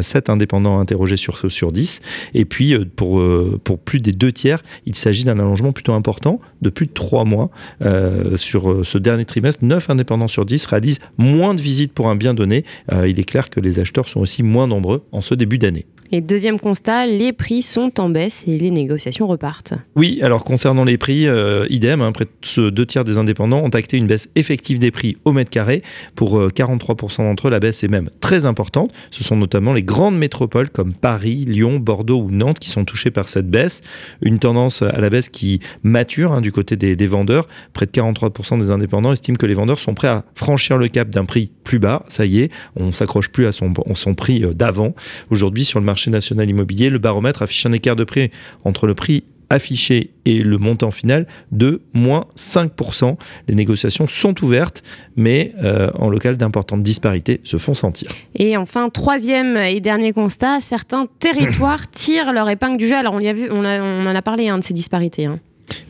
[0.02, 2.02] 7 indépendants interrogés sur, sur 10.
[2.34, 3.24] Et puis, pour,
[3.64, 7.26] pour plus des deux tiers il s'agit d'un allongement plutôt important de plus de trois
[7.26, 7.50] mois.
[7.84, 12.10] Euh, sur euh, ce dernier trimestre, 9 indépendants sur 10 réalisent moins de visites pour
[12.10, 12.66] un bien donné.
[12.92, 15.86] Euh, il est clair que les acheteurs sont aussi moins nombreux en ce début d'année.
[16.12, 19.74] Et deuxième constat, les prix sont en baisse et les négociations repartent.
[19.96, 21.26] Oui, alors concernant les prix,
[21.70, 25.18] idem, hein, près de deux tiers des indépendants ont acté une baisse effective des prix
[25.26, 25.84] au mètre carré.
[26.16, 28.92] Pour 43% d'entre eux, la baisse est même très importante.
[29.12, 33.12] Ce sont notamment les grandes métropoles comme Paris, Lyon, Bordeaux ou Nantes qui sont touchées
[33.12, 33.82] par cette baisse.
[34.22, 37.48] Une tendance à la baisse qui mature hein, du côté des, vendeurs.
[37.74, 41.10] Près de 43% des indépendants estiment que les vendeurs sont prêts à franchir le cap
[41.10, 42.04] d'un prix plus bas.
[42.08, 44.96] Ça y est, on s'accroche plus à son, son prix euh, d'avant.
[45.30, 48.32] Aujourd'hui, sur le marché national immobilier, le baromètre affiche un écart de prix
[48.64, 49.24] entre le prix
[49.56, 53.18] affiché et le montant final de moins 5%.
[53.48, 54.84] Les négociations sont ouvertes,
[55.16, 58.10] mais euh, en local, d'importantes disparités se font sentir.
[58.36, 62.96] Et enfin, troisième et dernier constat, certains territoires tirent leur épingle du jeu.
[62.96, 65.26] Alors on, y a vu, on, on en a parlé hein, de ces disparités.
[65.26, 65.40] Hein.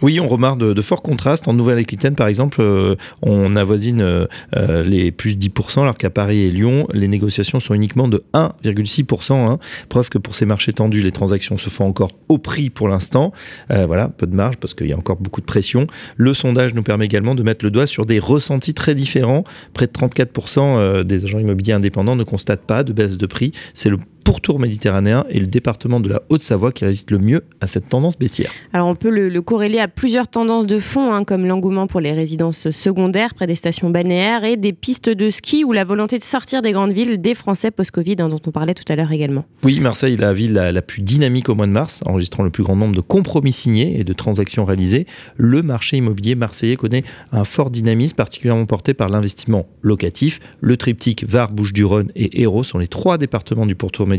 [0.02, 1.48] Oui, on remarque de, forts contrastes.
[1.48, 6.42] En Nouvelle-Aquitaine, par exemple, euh, on avoisine euh, euh, les plus 10%, alors qu'à Paris
[6.42, 9.34] et Lyon, les négociations sont uniquement de 1,6%.
[9.34, 9.60] Hein.
[9.90, 13.32] Preuve que pour ces marchés tendus, les transactions se font encore au prix pour l'instant.
[13.70, 15.88] voilà, peu de marge parce qu'il y a encore beaucoup de pression.
[16.18, 19.44] Le sondage nous permet également de mettre le doigt sur des ressentis très différents.
[19.74, 23.52] Près de 34% des agents immobiliers indépendants ne constatent pas de baisse de prix.
[23.74, 27.68] C'est le pourtour méditerranéen et le département de la Haute-Savoie qui résiste le mieux à
[27.68, 28.52] cette tendance baissière.
[28.74, 32.12] Alors on peut le, corréler à plusieurs tendances de fond, hein, comme l'engouement pour les
[32.12, 36.24] résidences secondaires près des stations balnéaires et des pistes de ski ou la volonté de
[36.24, 39.46] sortir des grandes villes des Français post-Covid, hein, dont on parlait tout à l'heure également.
[39.64, 42.64] Oui, Marseille est la ville la, plus dynamique au mois de mars, enregistrant le plus
[42.64, 45.06] grand nombre de compromis signés et de transactions réalisées.
[45.38, 50.40] Le marché immobilier marseillais connaît un fort dynamisme, particulièrement porté par l'investissement locatif.
[50.62, 54.15] Le triptyque Var, Bouches-du-Rhône et Hérault sont les trois départements du pourtour méditerranéen,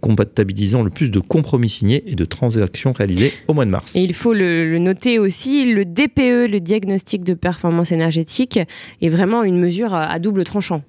[0.00, 3.96] comptabilisant le plus de compromis signés et de transactions réalisées au mois de mars.
[3.96, 8.58] Et il faut le, noter aussi, le DPE, le diagnostic de performance énergétique,
[9.00, 10.82] est vraiment une mesure à double tranchant.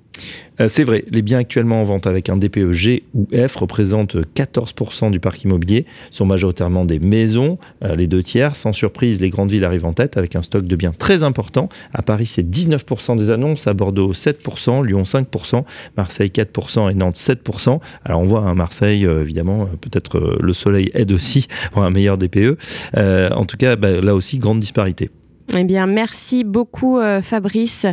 [0.61, 4.17] Euh, c'est vrai, les biens actuellement en vente avec un DPE G ou F représentent
[4.35, 8.55] 14% du parc immobilier, sont majoritairement des maisons, euh, les deux tiers.
[8.55, 11.69] Sans surprise, les grandes villes arrivent en tête avec un stock de biens très important.
[11.93, 15.63] À Paris, c'est 19% des annonces, à Bordeaux 7%, Lyon 5%,
[15.97, 17.79] Marseille 4% et Nantes 7%.
[18.03, 21.89] Alors on voit à hein, Marseille, euh, évidemment, peut-être le soleil aide aussi pour un
[21.89, 22.57] meilleur DPE.
[22.95, 25.09] en tout cas, bah, là aussi, grande disparité.
[25.55, 27.87] Eh bien, merci beaucoup Fabrice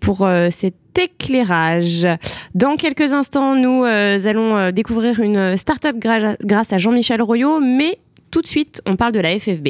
[0.00, 2.06] pour cet éclairage.
[2.54, 7.98] Dans quelques instants, nous euh, allons euh, découvrir une start-up grâce à Jean-Michel Royot, mais
[8.30, 9.68] tout de suite, on parle de la FFB.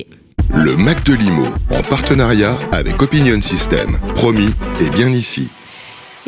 [0.54, 3.98] Le Mac de Limo, en partenariat avec Opinion System.
[4.14, 5.50] Promis, et bien ici.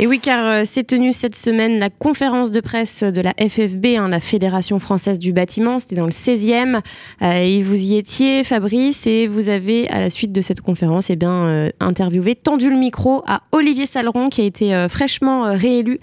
[0.02, 3.98] Et oui, car euh, s'est tenue cette semaine la conférence de presse de la FFB,
[3.98, 5.78] hein, la Fédération française du bâtiment.
[5.78, 6.80] C'était dans le 16e.
[7.20, 11.10] Euh, et vous y étiez, Fabrice, et vous avez, à la suite de cette conférence,
[11.10, 16.00] eh bien, euh, interviewé, tendu le micro à Olivier Saleron, qui a été fraîchement réélu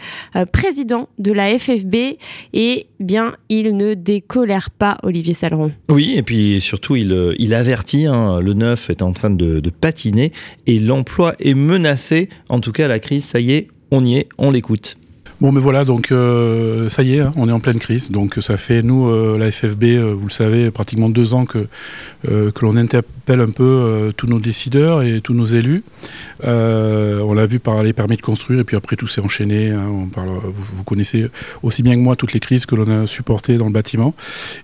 [0.53, 2.19] président de la FFB.
[2.53, 5.71] Et bien, il ne décolère pas, Olivier Saleron.
[5.89, 10.33] Oui, et puis surtout, il, avertit, hein, le neuf est en train de patiner
[10.67, 12.29] et l'emploi est menacé.
[12.47, 14.97] En tout cas, la crise, ça y est, on y est, on l'écoute.
[15.39, 18.09] Bon, mais voilà, donc euh, ça y est, hein, on est en pleine crise.
[18.09, 21.67] Donc ça fait, nous, euh, la FFB, euh, vous le savez, pratiquement deux ans que,
[22.23, 25.83] que l'on interpelle un peu tous nos décideurs et tous nos élus.
[26.43, 29.69] on l'a vu par les permis de construire et puis après tout s'est enchaîné.
[29.69, 31.29] Hein, vous, connaissez
[31.61, 34.15] aussi bien que moi toutes les crises que l'on a supportées dans le bâtiment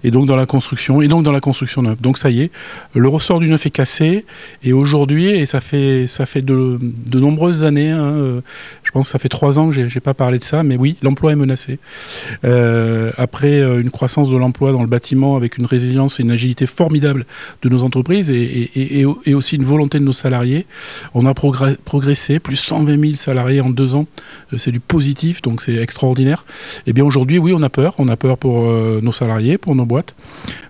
[0.04, 2.02] et donc dans la construction et donc dans la construction neuve.
[2.02, 2.52] Donc ça y est,
[2.96, 4.26] le ressort du neuf est cassé
[4.64, 8.42] et aujourd'hui, et ça fait, ça fait de, de nombreuses années, hein,
[8.84, 10.98] je pense que ça fait trois ans que j'ai pas parlé de ça, mais oui,
[11.02, 11.80] l'emploi est menacé.
[12.44, 16.32] Euh, après euh, une croissance de l'emploi dans le bâtiment avec une résilience et une
[16.32, 17.26] agilité formidable
[17.62, 20.66] de nos entreprises et, aussi une volonté de nos salariés,
[21.14, 24.06] on a progressé, plus 120 000 salariés en deux ans,
[24.54, 26.46] euh, c'est du positif, donc c'est extraordinaire.
[26.80, 28.64] Et eh bien aujourd'hui, oui, on a peur, on a peur pour
[29.02, 30.16] nos salariés, pour nos boîtes,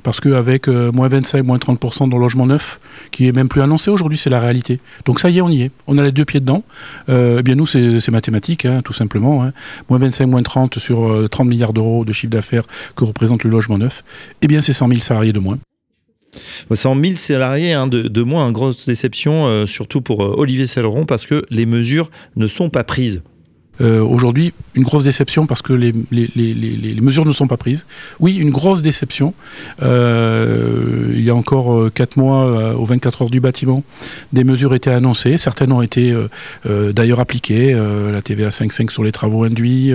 [0.03, 2.79] parce qu'avec moins 25, moins 30% dans le logement neuf,
[3.12, 4.79] qui est même plus annoncé aujourd'hui, c'est la réalité.
[5.06, 6.63] Donc ça y est, on y est, on a les deux pieds dedans.
[7.10, 9.43] eh bien nous, c'est mathématique, hein, tout simplement.
[9.43, 9.53] Hein
[9.89, 12.63] moins 25, moins 30 sur 30 euh, milliards d'euros de chiffre d'affaires
[12.96, 14.04] que représente le logement neuf,
[14.41, 15.60] eh bien c'est 100 000 salariés de moins.
[16.74, 21.06] 100 000 salariés hein, de, moins, une grosse déception, euh, surtout pour euh, Olivier Céleron,
[21.06, 23.22] parce que les mesures ne sont pas prises.
[23.79, 25.93] Aujourd'hui, une grosse déception parce que les,
[27.01, 27.86] mesures ne sont pas prises.
[28.19, 29.33] Oui, une grosse déception.
[29.81, 33.83] Euh, il y a encore 4 euh, mois, euh, aux 24 heures du bâtiment,
[34.31, 35.38] des mesures étaient annoncées.
[35.38, 36.13] Certaines ont été
[36.65, 37.73] d'ailleurs appliquées.
[37.73, 39.93] la TVA 5.5 sur les travaux induits,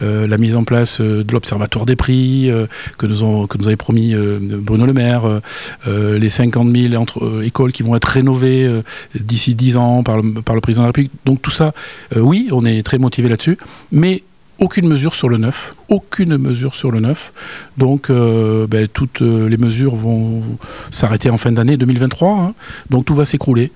[0.00, 2.50] la mise en place de l'Observatoire des prix
[2.98, 5.40] que, nous ont, que nous avait promis Bruno Le Maire,
[5.86, 8.68] les 50 000 entre, écoles qui vont être rénovées
[9.14, 11.12] d'ici 10 ans par le, par le président de la République.
[11.24, 11.72] Donc tout ça,
[12.16, 13.58] oui, on est très motivé là-dessus
[13.90, 14.22] mais
[14.62, 17.32] aucune mesure sur le neuf, aucune mesure sur le neuf.
[17.76, 20.42] Donc, euh, ben, toutes euh, les mesures vont
[20.90, 22.30] s'arrêter en fin d'année 2023.
[22.30, 22.54] Hein.
[22.88, 23.72] Donc, tout va s'écrouler.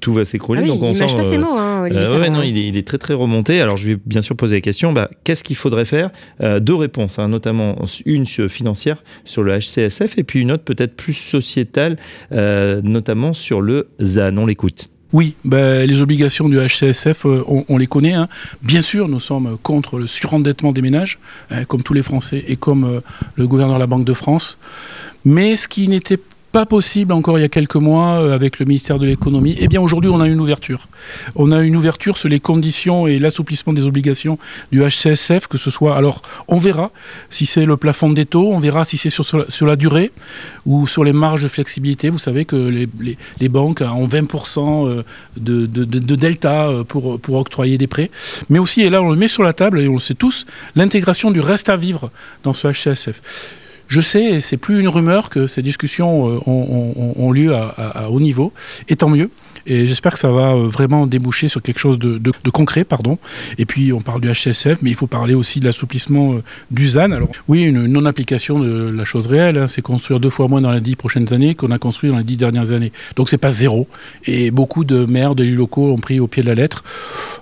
[0.00, 0.62] Tout va s'écrouler.
[0.64, 2.86] Ah donc on il mâche pas ses mots, hein, euh, non, il, est, il, est,
[2.86, 3.60] très très remonté.
[3.60, 6.10] Alors je vais bien sûr poser la question, bah, qu'est-ce qu'il faudrait faire
[6.60, 11.14] Deux réponses, hein, notamment une financière sur le HCSF et puis une autre peut-être plus
[11.14, 11.96] sociétale,
[12.30, 14.36] notamment sur le ZAN.
[14.38, 14.91] On l'écoute.
[15.12, 18.14] Oui, ben, les obligations du HCSF, euh, on, les connaît.
[18.14, 18.28] Hein.
[18.62, 21.18] Bien sûr, nous sommes contre le surendettement des ménages,
[21.50, 23.00] hein, comme tous les Français et comme euh,
[23.36, 24.56] le gouverneur de la Banque de France.
[25.24, 26.18] Mais ce qui n'était
[26.52, 29.68] pas possible encore il y a quelques mois euh, avec le ministère de l'économie, eh
[29.68, 30.86] bien aujourd'hui on a une ouverture.
[31.34, 34.38] On a une ouverture sur les conditions et l'assouplissement des obligations
[34.70, 36.90] du HCSF, que ce soit, alors on verra
[37.30, 40.12] si c'est le plafond des taux, on verra si c'est sur, sur, la durée
[40.66, 42.10] ou sur les marges de flexibilité.
[42.10, 42.88] Vous savez que les,
[43.40, 45.02] les, banques ont 20% euh,
[45.38, 48.10] de, de, de, delta euh, pour, pour octroyer des prêts.
[48.50, 50.44] Mais aussi, et là on le met sur la table et on le sait tous,
[50.76, 52.10] l'intégration du reste à vivre
[52.44, 53.22] dans ce HCSF.
[53.92, 58.20] Je sais, et c'est plus une rumeur, que ces discussions euh, ont, lieu à, haut
[58.20, 58.50] niveau,
[58.88, 59.28] et tant mieux.
[59.66, 62.18] Et j'espère que ça va euh, vraiment déboucher sur quelque chose de,
[62.50, 62.84] concret.
[62.84, 63.18] Pardon.
[63.58, 66.90] Et puis, on parle du HCSF, mais il faut parler aussi de l'assouplissement euh, du
[66.90, 67.12] ZAN.
[67.12, 70.72] Alors, oui, une non-application de la chose réelle, hein, c'est construire deux fois moins dans
[70.72, 72.92] les dix prochaines années qu'on a construit dans les dix dernières années.
[73.16, 73.88] Donc, c'est pas zéro.
[74.26, 76.84] Et beaucoup de maires, d'élus locaux ont pris au pied de la lettre.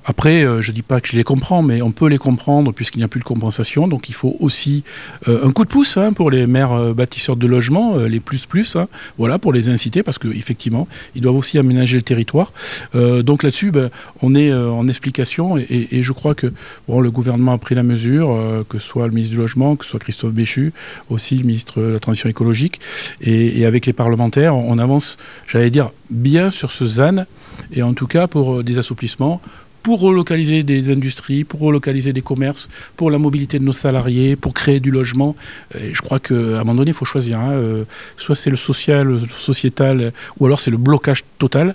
[0.05, 2.99] Après, euh, je dis pas que je les comprends, mais on peut les comprendre puisqu'il
[2.99, 3.89] n'y a plus de compensation.
[3.89, 4.85] Donc, il faut aussi
[5.27, 8.89] un coup de pouce hein, pour les maires bâtisseurs de logements, les plus plus, hein,
[9.19, 12.53] voilà, pour les inciter parce qu'effectivement, ils doivent aussi aménager le territoire.
[12.97, 13.89] Euh, donc là-dessus, ben,
[14.21, 16.49] on est euh, en explication et, je crois que
[16.89, 19.85] le gouvernement a pris la mesure, euh, que ce soit le ministre du Logement, que
[19.85, 20.73] ce soit Christophe Béchu,
[21.09, 22.81] aussi le ministre de la Transition écologique,
[23.21, 27.27] et avec les parlementaires, on avance, j'allais dire, bien sur ce ZAN,
[27.73, 29.41] et en tout cas pour des assouplissements
[29.83, 34.55] pour relocaliser des industries, pour relocaliser des commerces, pour la mobilité de nos salariés, pour
[34.55, 35.37] créer du logement.
[35.75, 37.39] Je crois qu'à un moment donné, il faut choisir.
[37.39, 37.53] Hein.
[37.53, 37.85] Euh,
[38.17, 41.75] soit c'est le social, le sociétal, ou alors c'est le blocage total.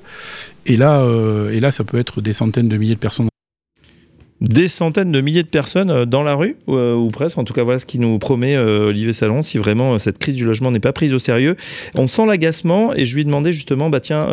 [0.66, 3.28] Et là, euh, et là, ça peut être des centaines de milliers de personnes
[4.42, 7.38] des centaines de milliers de personnes euh, dans la rue, ou, euh, ou presque.
[7.38, 10.18] En tout cas, voilà ce qui nous promet euh, Olivier Salon, si vraiment euh, cette
[10.18, 11.56] crise du logement n'est pas prise au sérieux.
[11.96, 14.26] On sent l'agacement et je lui ai demandé justement, bah tiens,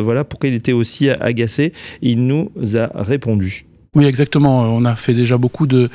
[0.00, 1.72] voilà pourquoi il était aussi agacé.
[2.02, 3.66] Il nous a répondu.
[3.96, 4.60] Oui, exactement.
[4.60, 5.90] On a fait déjà beaucoup de,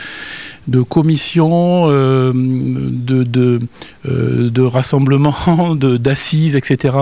[0.89, 6.97] commissions, euh, euh, de rassemblements, d'assises, etc.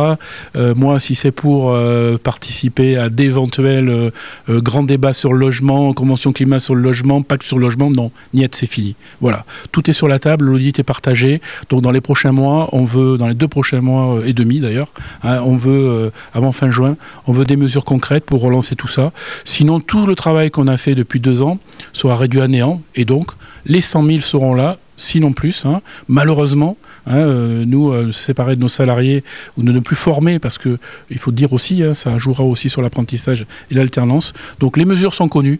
[0.55, 1.75] Euh, moi, si c'est pour
[2.23, 4.11] participer à d'éventuels
[4.47, 8.11] grands débats sur le logement, convention climat sur le logement, pacte sur le logement, non,
[8.35, 8.95] niet, c'est fini.
[9.19, 11.41] Voilà, tout est sur la table, l'audit est partagé.
[11.71, 14.91] Donc, dans les prochains mois, on veut, dans les deux prochains mois et demi d'ailleurs,
[15.23, 19.11] hein, on veut, avant fin juin, on veut des mesures concrètes pour relancer tout ça.
[19.43, 21.57] Sinon, tout le travail qu'on a fait depuis deux ans
[21.93, 22.81] soit réduit à néant.
[22.95, 23.31] Et donc,
[23.65, 25.65] les 100 000 seront là, sinon plus.
[25.65, 25.81] Hein.
[26.07, 26.77] Malheureusement,
[27.07, 29.23] hein, euh, nous, euh, séparer de nos salariés
[29.57, 30.77] ou de ne plus former, parce que
[31.09, 34.33] il faut dire aussi, hein, ça jouera aussi sur l'apprentissage et l'alternance.
[34.59, 35.59] Donc les mesures sont connues,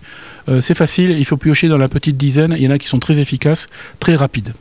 [0.49, 2.87] euh, c'est facile, il faut piocher dans la petite dizaine, il y en a qui
[2.87, 3.67] sont très efficaces,
[3.99, 4.53] très rapides.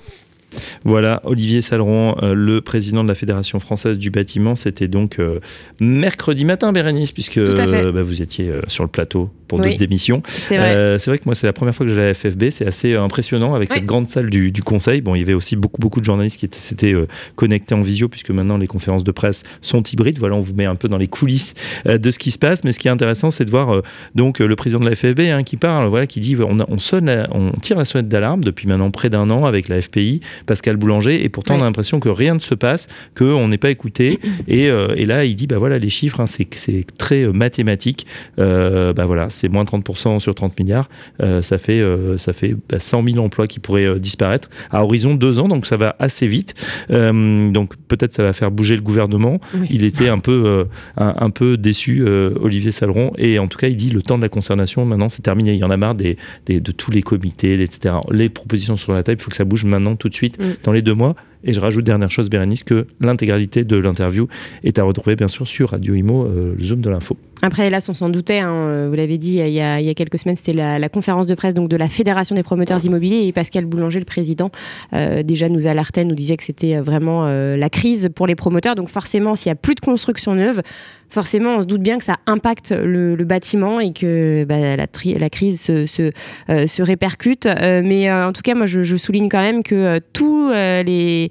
[0.85, 4.57] Voilà, Olivier Saleron, euh, le président de la Fédération française du bâtiment.
[4.57, 5.41] C'était donc euh,
[5.81, 10.23] mercredi matin, Bérénice, puisque euh, bah, vous étiez sur le plateau pour oui, d'autres émissions.
[10.27, 10.99] C'est vrai.
[10.99, 12.51] c'est vrai que moi, c'est la première fois que j'ai la FFB.
[12.51, 13.77] C'est assez impressionnant avec oui.
[13.77, 15.01] cette grande salle du, du, Conseil.
[15.01, 16.95] Bon, il y avait aussi beaucoup, beaucoup de journalistes qui s'étaient
[17.37, 20.19] connectés en visio, puisque maintenant les conférences de presse sont hybrides.
[20.19, 22.65] Voilà, on vous met un peu dans les coulisses de ce qui se passe.
[22.65, 23.83] Mais ce qui est intéressant, c'est de voir
[24.15, 26.79] donc le président de la FFB hein, qui parle, voilà, qui dit on, a, on
[26.79, 30.21] sonne, la, on tire la sonnette d'alarme depuis maintenant près d'un an avec la FPI
[30.47, 33.71] Pascal Boulanger, et pourtant on a l'impression que rien ne se passe, qu'on n'est pas
[33.71, 34.21] écouté.
[34.49, 38.07] Et, euh, et, là, il dit, bah voilà, les chiffres, hein, c'est très euh, mathématique.
[38.39, 40.89] Euh, bah voilà, c'est moins 30% sur 30 milliards.
[41.23, 41.83] Euh, ça fait,
[42.19, 45.67] ça fait bah, 100 000 emplois qui pourraient disparaître à horizon de deux ans, donc
[45.67, 46.55] ça va assez vite.
[46.91, 49.41] donc peut-être ça va faire bouger le gouvernement.
[49.55, 49.67] Oui.
[49.71, 50.67] Il était un peu,
[50.97, 54.23] un, un, peu déçu, Olivier Saleron, et en tout cas, il dit le temps de
[54.23, 55.53] la concertation, maintenant c'est terminé.
[55.53, 56.17] Il y en a marre des,
[56.47, 57.97] des, de tous les comités, etc.
[58.11, 60.65] Les propositions sur la table, il faut que ça bouge maintenant tout de suite mm.
[60.65, 61.15] dans les deux mois.
[61.45, 64.29] Et je rajoute dernière chose, Bérénice, que l'intégralité de l'interview
[64.63, 67.17] est à retrouver bien sûr sur Radio Imo, euh, le Zoom de l'info.
[67.45, 70.21] Après, hélas, on s'en doutait, hein, euh, vous l'avez dit, il y, a, y, quelques
[70.21, 73.65] semaines, c'était la, conférence de presse donc, de la Fédération des promoteurs immobiliers et Pascal
[73.65, 74.53] Boulanger, le président,
[74.93, 78.77] euh, déjà nous alertait, nous disait que c'était vraiment euh, la crise pour les promoteurs.
[78.77, 80.63] Donc forcément, s'il n'y a plus de construction neuve,
[81.09, 85.63] forcément, on se doute bien que ça impacte le, bâtiment et que bah, la, crise
[85.63, 87.47] se, répercute.
[87.47, 91.29] Mais en tout cas, moi, je, souligne quand même que tous, les,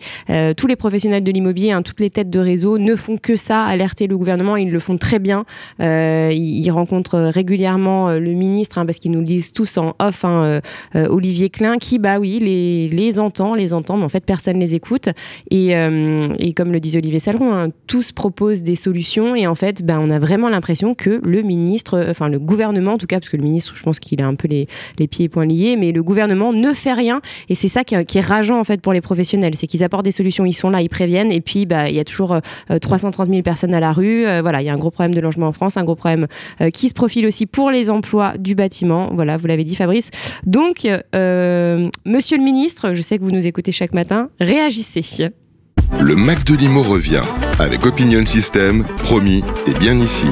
[0.55, 3.63] tous les professionnels de l'immobilier, hein, toutes les têtes de réseau ne font que ça,
[3.63, 4.55] alerter le gouvernement.
[4.55, 5.45] Ils le font très bien.
[6.31, 10.61] Ils rencontrent régulièrement le ministre, hein, parce qu'ils nous le disent tous en off, hein,
[10.93, 14.61] Olivier Klein, qui, bah oui, les, les entend, les entend, mais en fait, personne ne
[14.61, 15.09] les écoute.
[15.49, 15.69] Et,
[16.39, 20.09] et comme le disait Olivier Saleron, tous proposent des solutions et en fait, ben, on
[20.09, 23.43] a vraiment l'impression que le ministre, enfin le gouvernement en tout cas, parce que le
[23.43, 24.67] ministre, je pense qu'il a un peu les,
[24.99, 27.21] les, pieds et poings liés, mais le gouvernement ne fait rien.
[27.49, 30.11] Et c'est ça qui, est rageant en fait pour les professionnels, c'est qu'ils apportent des
[30.11, 32.33] solutions, ils sont là, ils préviennent, et puis bah, il y a toujours
[32.69, 34.25] euh, 330 000 personnes à la rue.
[34.25, 36.27] Euh, voilà, il y a un gros problème de logement en France, un gros problème
[36.61, 39.09] euh, qui se profile aussi pour les emplois du bâtiment.
[39.13, 40.09] Voilà, vous l'avez dit, Fabrice.
[40.45, 45.01] Donc, euh, Monsieur le ministre, je sais que vous nous écoutez chaque matin, réagissez.
[45.99, 47.21] Le Mac de Limo revient
[47.59, 50.27] avec Opinion System, promis et bien ici.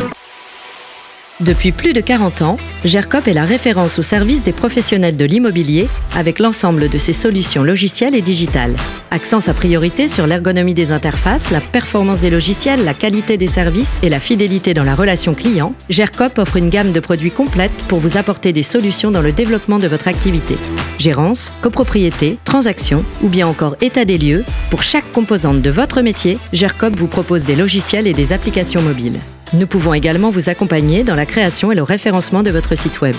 [1.42, 5.88] Depuis plus de 40 ans, GERCOP est la référence au service des professionnels de l'immobilier
[6.14, 8.76] avec l'ensemble de ses solutions logicielles et digitales.
[9.10, 14.00] Accent sa priorité sur l'ergonomie des interfaces, la performance des logiciels, la qualité des services
[14.04, 18.00] et la fidélité dans la relation client, GERCOP offre une gamme de produits complète pour
[18.00, 20.58] vous apporter des solutions dans le développement de votre activité.
[20.98, 26.38] Gérance, copropriété, transaction ou bien encore état des lieux, pour chaque composante de votre métier,
[26.52, 29.22] GERCOP vous propose des logiciels et des applications mobiles.
[29.54, 33.16] Nous pouvons également vous accompagner dans la création et le référencement de votre site web.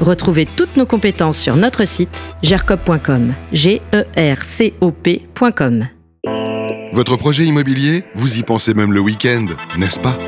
[0.00, 3.34] Retrouvez toutes nos compétences sur notre site gercop.com.
[6.94, 10.18] Votre projet immobilier Vous y pensez même le week-end, n'est-ce pas?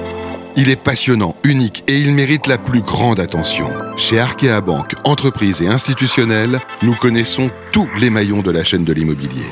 [0.58, 3.68] Il est passionnant, unique et il mérite la plus grande attention.
[3.96, 8.92] Chez Arkea Banque, entreprise et institutionnelle, nous connaissons tous les maillons de la chaîne de
[8.92, 9.46] l'immobilier.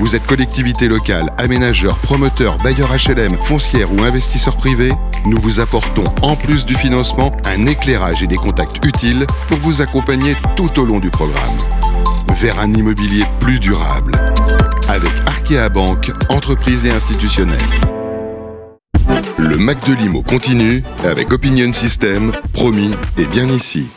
[0.00, 4.92] Vous êtes collectivité locale, aménageur, promoteur, bailleur HLM, foncière ou investisseur privé
[5.26, 9.82] Nous vous apportons, en plus du financement, un éclairage et des contacts utiles pour vous
[9.82, 11.56] accompagner tout au long du programme.
[12.34, 14.12] Vers un immobilier plus durable.
[14.88, 17.58] Avec Arkea Banque, entreprise et institutionnelle.
[19.36, 23.90] Le Mac de Limo continue avec Opinion System, promis et bien ici.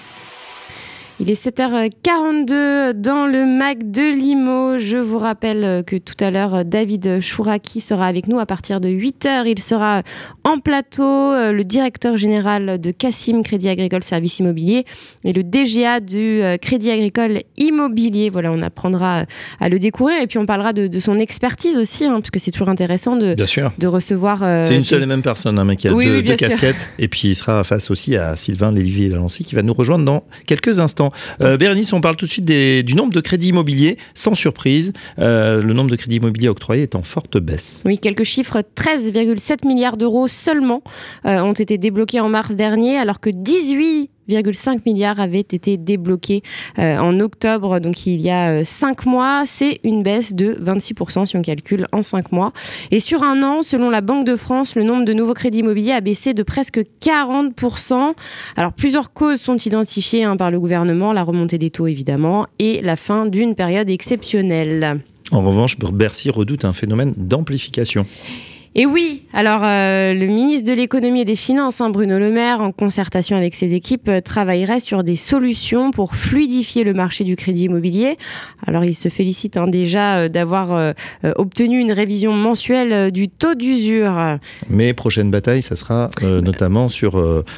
[1.26, 4.78] Il est 7h42 dans le Mac de Limo.
[4.78, 8.89] Je vous rappelle que tout à l'heure, David Chouraki sera avec nous à partir de
[8.89, 9.43] 8h.
[9.45, 10.03] Il sera
[10.43, 11.01] en plateau,
[11.32, 14.84] euh, le directeur général de Cassim Crédit Agricole Service Immobilier
[15.24, 18.30] et le DGA du euh, Crédit Agricole Immobilier.
[18.30, 19.24] Voilà, on apprendra
[19.61, 22.39] à le découvrir et puis on parlera de, de son expertise aussi, hein, parce que
[22.39, 23.71] c'est toujours intéressant de, Bien sûr.
[23.80, 24.43] de recevoir.
[24.43, 26.89] euh, C'est une seule et même personne, un mec qui a Oui, deux, oui, casquettes.
[26.99, 30.26] Et puis il sera face aussi à Sylvain Lévy Lalancy qui va nous rejoindre dans
[30.47, 31.11] quelques instants.
[31.41, 33.97] Euh, Bérénice, on parle tout de suite du nombre de crédits immobiliers.
[34.14, 37.82] Sans surprise, euh, le nombre de crédits immobiliers octroyés est en forte baisse.
[37.86, 38.64] Oui, quelques chiffres.
[38.76, 40.84] 13,7 milliards d'euros seulement
[41.26, 43.30] euh, ont été débloqués en mars dernier, alors que
[44.30, 46.41] 18,5 milliards avaient été débloqués
[46.80, 49.43] euh, en octobre, donc il y a 5 mois.
[49.45, 52.51] C'est une baisse de 26% si on calcule en 5 mois.
[52.91, 55.93] Et sur un an, selon la Banque de France, le nombre de nouveaux crédits immobiliers
[55.93, 58.13] a baissé de presque 40%.
[58.55, 62.82] Alors plusieurs causes sont identifiées hein, par le gouvernement, la remontée des taux évidemment, et
[62.82, 65.01] la fin d'une période exceptionnelle.
[65.32, 68.05] En revanche, Bercy redoute un phénomène d'amplification.
[68.76, 72.59] Et oui, alors euh, le ministre de l'économie et des finances, hein, Bruno Le Maire,
[72.59, 77.36] en concertation avec ses équipes, euh, travaillerait sur des solutions pour fluidifier le marché du
[77.36, 78.17] crédit immobilier.
[78.65, 80.93] Alors il se félicite hein, déjà euh, d'avoir
[81.36, 84.39] obtenu une révision mensuelle du taux d'usure.
[84.69, 86.88] Mais prochaine bataille, ça sera notamment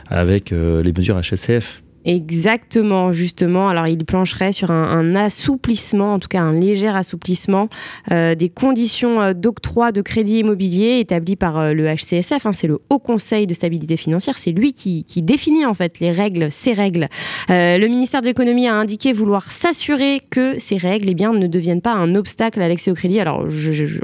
[0.09, 1.84] avec les mesures HSCF.
[2.05, 3.67] Exactement, justement.
[3.67, 7.67] Alors, il plancherait sur un, assouplissement, en tout cas un léger assouplissement
[8.11, 12.45] euh, des conditions euh, d'octroi de crédit immobilier établies par euh, le HCSF.
[12.45, 14.37] hein, c'est le Haut Conseil de stabilité financière.
[14.37, 17.07] C'est lui qui, définit en fait les règles, ces règles.
[17.49, 21.81] Le ministère de l'économie a indiqué vouloir s'assurer que ces règles, eh bien, ne deviennent
[21.81, 23.19] pas un obstacle à l'accès au crédit.
[23.19, 23.47] Alors,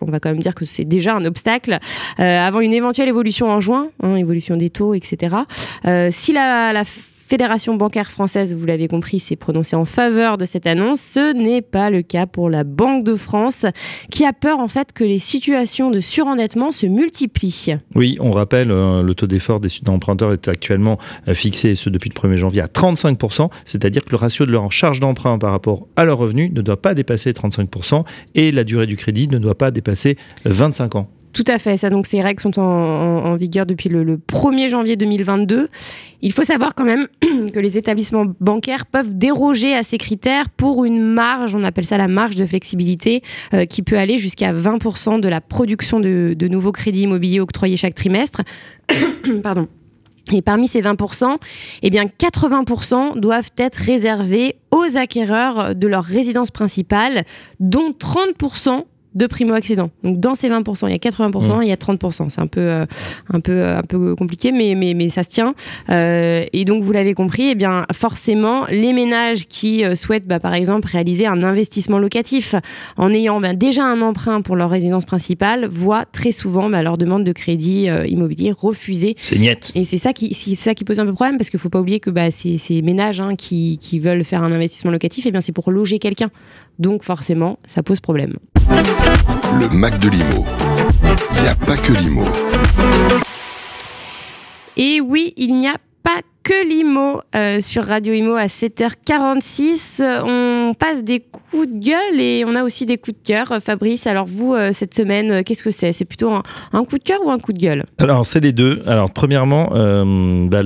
[0.02, 1.78] on va quand même dire que c'est déjà un obstacle
[2.18, 5.36] avant une éventuelle évolution en juin, hein, évolution des taux, etc.
[6.10, 6.84] Si la
[7.32, 11.00] Fédération bancaire française, vous l'avez compris, s'est prononcée en faveur de cette annonce.
[11.00, 13.66] Ce n'est pas le cas pour la Banque de France,
[14.10, 17.78] qui a peur en fait que les situations de surendettement se multiplient.
[17.96, 20.98] Oui, on rappelle, euh, le taux d'effort des emprunteurs est actuellement
[21.30, 24.70] euh, fixé, ce depuis le 1er janvier, à 35%, c'est-à-dire que le ratio de leur
[24.74, 28.04] charge d'emprunt par rapport à leurs revenus ne doit pas dépasser 35%
[28.36, 31.08] et la durée du crédit ne doit pas dépasser 25 ans.
[31.34, 35.70] Tout à fait, donc ces règles sont en vigueur depuis le, le 1er janvier 2022.
[36.22, 37.08] Il faut savoir quand même
[37.54, 41.98] que les établissements bancaires peuvent déroger à ces critères pour une marge, on appelle ça
[41.98, 43.22] la marge de flexibilité,
[43.54, 47.78] euh, qui peut aller jusqu'à 20% de la production de, de nouveaux crédits immobiliers octroyés
[47.78, 48.42] chaque trimestre.
[49.44, 49.68] Pardon.
[50.32, 51.38] Et parmi ces 20%,
[51.82, 57.24] eh bien 80% doivent être réservés aux acquéreurs de leur résidence principale,
[57.60, 58.84] dont 30%
[59.16, 59.90] de primo-accédants.
[60.04, 61.64] Donc dans ces 20%, il y a 80%, Mmh.
[61.64, 62.30] il y a 30%.
[62.30, 62.86] C'est un peu, euh,
[63.30, 65.54] un peu, euh, un peu compliqué, mais, mais, mais ça se tient.
[65.90, 70.40] Euh, et donc vous l'avez compris, eh bien forcément, les ménages qui euh, souhaitent, bah,
[70.40, 72.56] par exemple, réaliser un investissement locatif
[72.98, 76.98] en ayant bah, déjà un emprunt pour leur résidence principale, voient très souvent bah, leur
[76.98, 79.16] demande de crédit euh, immobilier refusée.
[79.22, 79.72] C'est niette.
[79.76, 81.80] Et c'est ça qui, c'est ça qui pose un peu problème parce qu'il faut pas
[81.80, 85.32] oublier que bah, ces, ces ménages hein, qui, qui veulent faire un investissement locatif, eh
[85.32, 86.30] bien c'est pour loger quelqu'un.
[86.80, 88.38] Donc forcément, ça pose problème.
[89.60, 90.46] Le Mac de l'IMO.
[91.36, 92.26] Il n'y a pas que l'IMO.
[94.78, 100.02] Et oui, il n'y a pas que l'IMO euh, sur Radio IMO à 7h46.
[100.02, 103.52] Euh, On passe des coups de gueule et on a aussi des coups de cœur.
[103.52, 105.92] Euh, Fabrice, alors vous, cette semaine, qu'est-ce que c'est?
[105.94, 107.86] C'est plutôt un, coup de cœur ou un coup de gueule?
[108.00, 108.82] Alors, c'est les deux.
[108.88, 110.62] Alors, premièrement, bah,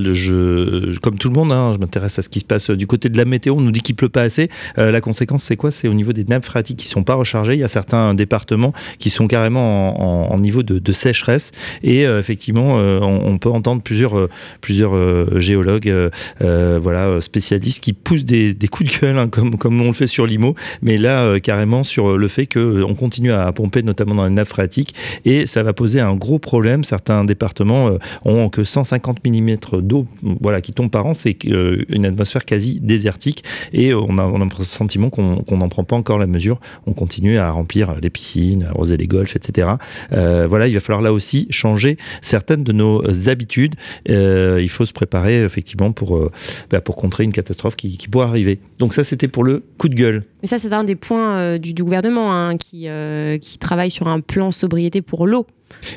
[1.01, 3.17] comme tout le monde, hein, je m'intéresse à ce qui se passe du côté de
[3.17, 3.55] la météo.
[3.57, 4.49] On nous dit qu'il pleut pas assez.
[4.77, 5.71] La conséquence, c'est quoi?
[5.71, 7.53] C'est au niveau des nappes phréatiques qui sont pas rechargées.
[7.53, 11.51] Il y a certains départements qui sont carrément en, niveau de, sécheresse.
[11.83, 14.29] Et effectivement, on, on peut entendre plusieurs,
[14.61, 16.09] plusieurs géologues, euh,
[16.41, 19.93] euh, voilà, euh, spécialistes qui poussent des, coups de gueule, hein, comme, comme on le
[19.93, 24.25] fait sur l'IMO, mais là, carrément sur le fait qu'on continue à pomper, notamment dans
[24.25, 26.83] les nappes phréatiques, et ça va poser un gros problème.
[26.83, 27.91] Certains départements
[28.23, 30.05] ont que 150 mm d'eau
[30.41, 33.43] voilà, qui tombe par an, c'est une atmosphère quasi désertique,
[33.73, 36.59] et on a, on a le sentiment qu'on n'en prend pas encore la mesure.
[36.85, 39.69] On continue à remplir les piscines, arroser les golfs, etc.
[40.11, 43.75] voilà, il va falloir là aussi changer certaines de nos habitudes.
[44.07, 46.19] il faut se préparer effectivement pour,
[46.69, 48.59] bah, pour contrer une catastrophe qui, qui pourrait arriver.
[48.79, 50.23] Donc ça, c'était pour le coup de gueule.
[50.41, 54.07] Mais ça, c'est un des points euh, du, gouvernement hein, qui, euh, qui travaille sur
[54.07, 55.47] un plan sobriété pour l'eau.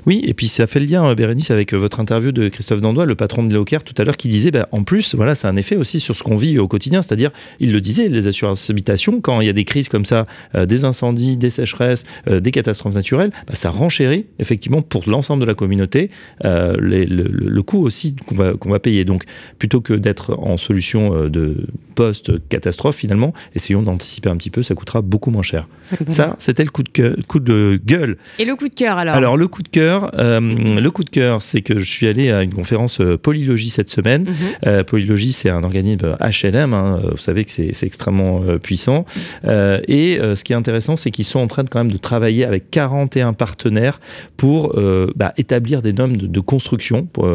[0.06, 2.80] Oui, et puis ça fait le lien, euh, Bérénice, avec euh, votre interview de Christophe
[2.80, 5.46] Dandois, le patron de Leocare, tout à l'heure, qui disait, bah, en plus, voilà, c'est
[5.46, 8.68] un effet aussi sur ce qu'on vit au quotidien, c'est-à-dire, il le disait, les assurances
[8.70, 12.50] habitation, quand il y a des crises comme ça, euh, des incendies, des sécheresses, des
[12.50, 16.10] catastrophes naturelles, bah, ça renchérit, effectivement, pour l'ensemble de la communauté,
[16.42, 19.04] le, coût aussi qu'on va, qu'on va payer.
[19.04, 19.24] Donc,
[19.58, 21.66] plutôt que d'être en solution de
[21.96, 25.68] post-catastrophe, finalement, essayons d'anticiper un petit peu, ça coûtera beaucoup moins cher.
[26.06, 28.16] Ça, c'était le coup de, coup de gueule.
[28.38, 29.14] Et le coup de cœur, alors?
[29.14, 32.30] Alors, le coup de cœur, euh, le coup de cœur, c'est que je suis allé
[32.30, 34.26] à une conférence euh, Polylogie cette semaine.
[34.66, 39.04] Euh, Polylogie, c'est un organisme HLM, hein, vous savez que c'est extrêmement puissant.
[39.44, 42.44] et ce qui est intéressant, c'est qu'ils sont en train de, quand même de travailler
[42.44, 44.00] avec 41 partenaires
[44.36, 44.74] pour
[45.16, 47.28] bah, établir des normes de, construction, pour,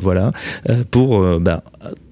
[0.00, 0.32] voilà,
[0.90, 1.62] pour bah,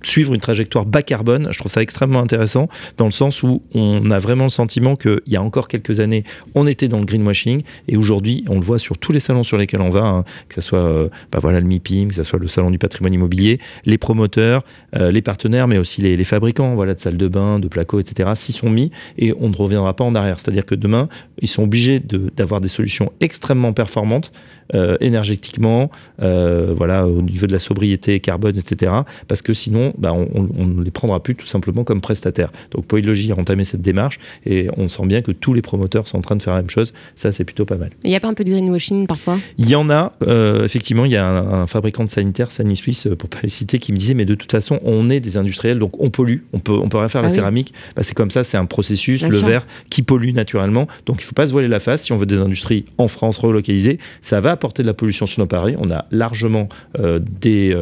[0.03, 1.49] suivre une trajectoire bas carbone.
[1.51, 5.21] Je trouve ça extrêmement intéressant dans le sens où on a vraiment le sentiment qu'il
[5.27, 8.79] y a encore quelques années, on était dans le greenwashing et aujourd'hui, on le voit
[8.79, 11.61] sur tous les salons sur lesquels on va, hein, que ce soit euh, bah voilà,
[11.61, 14.65] le MIPIM, que ce soit le salon du patrimoine immobilier, les promoteurs,
[14.97, 18.31] euh, les partenaires, mais aussi les, fabricants voilà, de salles de bain, de placos, etc.,
[18.35, 20.41] s'y sont mis et on ne reviendra pas en arrière.
[20.41, 21.09] C'est-à-dire que demain,
[21.41, 24.33] ils sont obligés d'avoir des solutions extrêmement performantes
[24.75, 28.93] euh, énergétiquement, voilà, au niveau de la sobriété carbone, etc.,
[29.29, 32.51] parce que sinon, bah, on ne les prendra plus tout simplement comme prestataires.
[32.71, 36.19] Donc Polylogie a entamé cette démarche et on sent bien que tous les promoteurs sont
[36.19, 36.93] en train de faire la même chose.
[37.17, 37.91] Ça, c'est plutôt pas mal.
[38.05, 39.39] Il n'y a pas un peu de greenwashing parfois?
[39.59, 40.13] Il y en a.
[40.27, 43.49] Euh, effectivement, il y a un, fabricant de sanitaire, Sani Suisse, euh, pour pas les
[43.49, 46.39] citer, qui me disait mais de toute façon, on est des industriels, donc on pollue.
[46.53, 47.23] On peut, on peut rien faire.
[47.23, 50.87] la ah céramique, bah, c'est comme ça, c'est un processus, le verre, qui pollue naturellement.
[51.07, 52.03] Donc il faut pas se voiler la face.
[52.03, 55.41] Si on veut des industries en France relocalisées, ça va apporter de la pollution sur
[55.41, 55.75] nos paris.
[55.79, 56.69] On a largement
[56.99, 57.77] euh, des,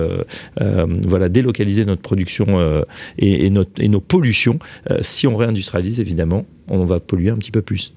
[0.59, 2.83] voilà, délocalisé notre production euh,
[3.19, 4.59] et, nos pollutions.
[5.03, 7.93] Si on réindustrialise, évidemment, on va polluer un petit peu plus.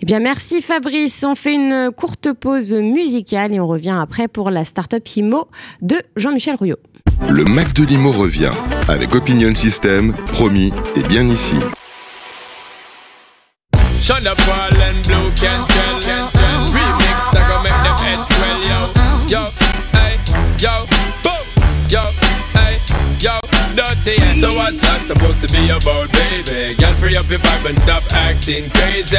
[0.00, 1.24] Eh bien, merci Fabrice.
[1.24, 5.48] On fait une courte pause musicale et on revient après pour la start-up IMO
[5.82, 6.78] de Jean-Michel Rouillot.
[7.28, 8.50] Le Mac de l'IMO revient
[8.88, 11.56] avec Opinion System, promis et bien ici.
[23.74, 24.16] Dirty.
[24.38, 26.74] So what's that supposed to be about, baby?
[26.78, 29.18] Girl, free up your vibe and stop acting crazy.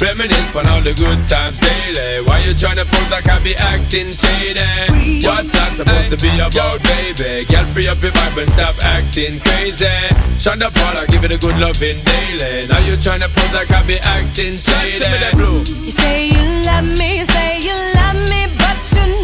[0.00, 2.24] Reminisce on all the good times daily.
[2.24, 5.20] Why you tryna pose like I be acting shady?
[5.20, 7.44] What's that supposed to be about, baby?
[7.44, 9.92] Girl, free up your vibe and stop acting crazy.
[10.40, 12.66] Shonda Paula, give it a good loving daily.
[12.68, 15.04] Now you tryna pose like I be acting shady.
[15.36, 19.19] You say you love me, say you love me, but you're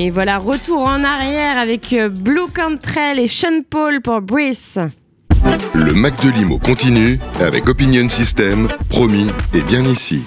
[0.00, 4.78] Et voilà, retour en arrière avec euh, Blue Cantrell et Sean Paul pour Brice.
[5.74, 10.24] Le Mac de Limo continue avec Opinion System, promis et bien ici.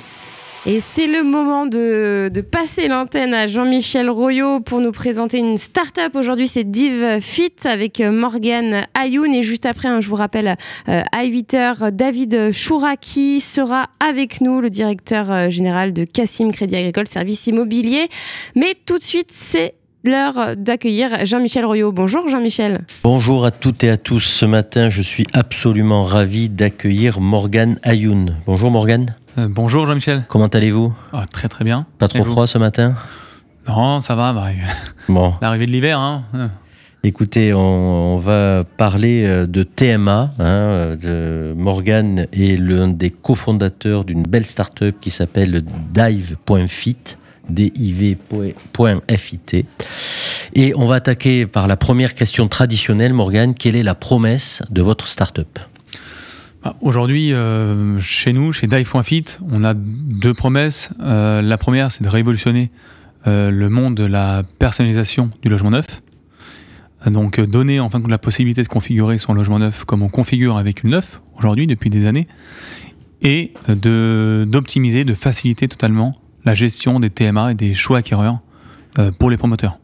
[0.68, 6.16] Et c'est le moment de, passer l'antenne à Jean-Michel Royot pour nous présenter une start-up.
[6.16, 9.34] Aujourd'hui, c'est Div Fit avec Morgan Ayoun.
[9.34, 10.56] Et juste après, hein, je vous rappelle,
[10.88, 16.76] euh, à 8h, David Chouraki sera avec nous, le directeur euh, général de Cassim Crédit
[16.76, 18.08] Agricole Service Immobilier.
[18.56, 21.92] Mais tout de suite, c'est l'heure d'accueillir Jean-Michel Royot.
[21.92, 22.82] Bonjour Jean-Michel.
[23.04, 24.20] Bonjour à toutes et à tous.
[24.20, 28.36] Ce matin, je suis absolument ravi d'accueillir Morgane Ayoun.
[28.46, 29.16] Bonjour Morgane.
[29.38, 30.26] Euh, bonjour Jean-Michel.
[30.28, 30.94] Comment allez-vous?
[31.14, 31.86] Ah, Très très bien.
[32.00, 32.96] Pas trop froid ce matin?
[33.68, 34.34] Non, ça va.
[34.34, 34.48] bah,
[35.10, 35.34] Bon.
[35.42, 36.00] L'arrivée de l'hiver.
[36.00, 36.24] Hein.
[37.04, 37.60] Écoutez, on,
[38.16, 40.34] on va parler euh, de TMA.
[40.38, 45.64] Hein, euh, de Morgan est l'un des cofondateurs d'une belle start-up qui s'appelle
[45.94, 46.98] Dive.fit.
[47.50, 49.40] div.fit.
[50.54, 53.14] Et on va attaquer par la première question traditionnelle.
[53.14, 55.60] Morgan, quelle est la promesse de votre start-up?
[56.64, 60.94] Bah, Aujourd'hui, euh, chez nous, chez Dive.fit, on a deux promesses.
[61.00, 62.72] Euh, la première, c'est de révolutionner
[63.28, 66.02] euh, le monde de la personnalisation du logement neuf.
[67.06, 70.04] Donc, euh, donner en fin de compte la possibilité de configurer son logement neuf comme
[70.04, 72.28] on configure avec une neuf aujourd'hui depuis des années,
[73.24, 78.40] et d'optimiser, de faciliter totalement la gestion des TMA et des choix acquéreurs
[79.00, 79.78] euh, pour les promoteurs,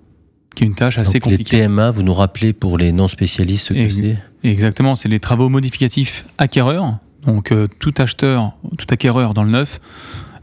[0.58, 1.66] qui est une tâche assez Donc, Les compliquée.
[1.66, 6.26] TMA, vous nous rappelez pour les non-spécialistes ce que c'est Exactement, c'est les travaux modificatifs
[6.40, 6.98] acquéreurs.
[7.22, 9.80] Donc euh, tout acheteur, tout acquéreur dans le neuf,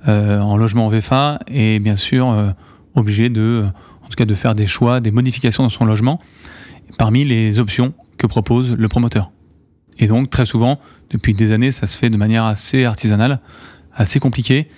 [0.07, 2.51] euh, en logement VFA, est bien sûr euh,
[2.95, 3.65] obligé de,
[4.05, 6.21] en tout cas, de faire des choix, des modifications dans son logement,
[6.97, 9.33] parmi les options que propose le promoteur.
[9.99, 10.79] Et donc très souvent,
[11.11, 13.41] depuis des années, ça se fait de manière assez artisanale,
[13.93, 14.69] assez compliquée.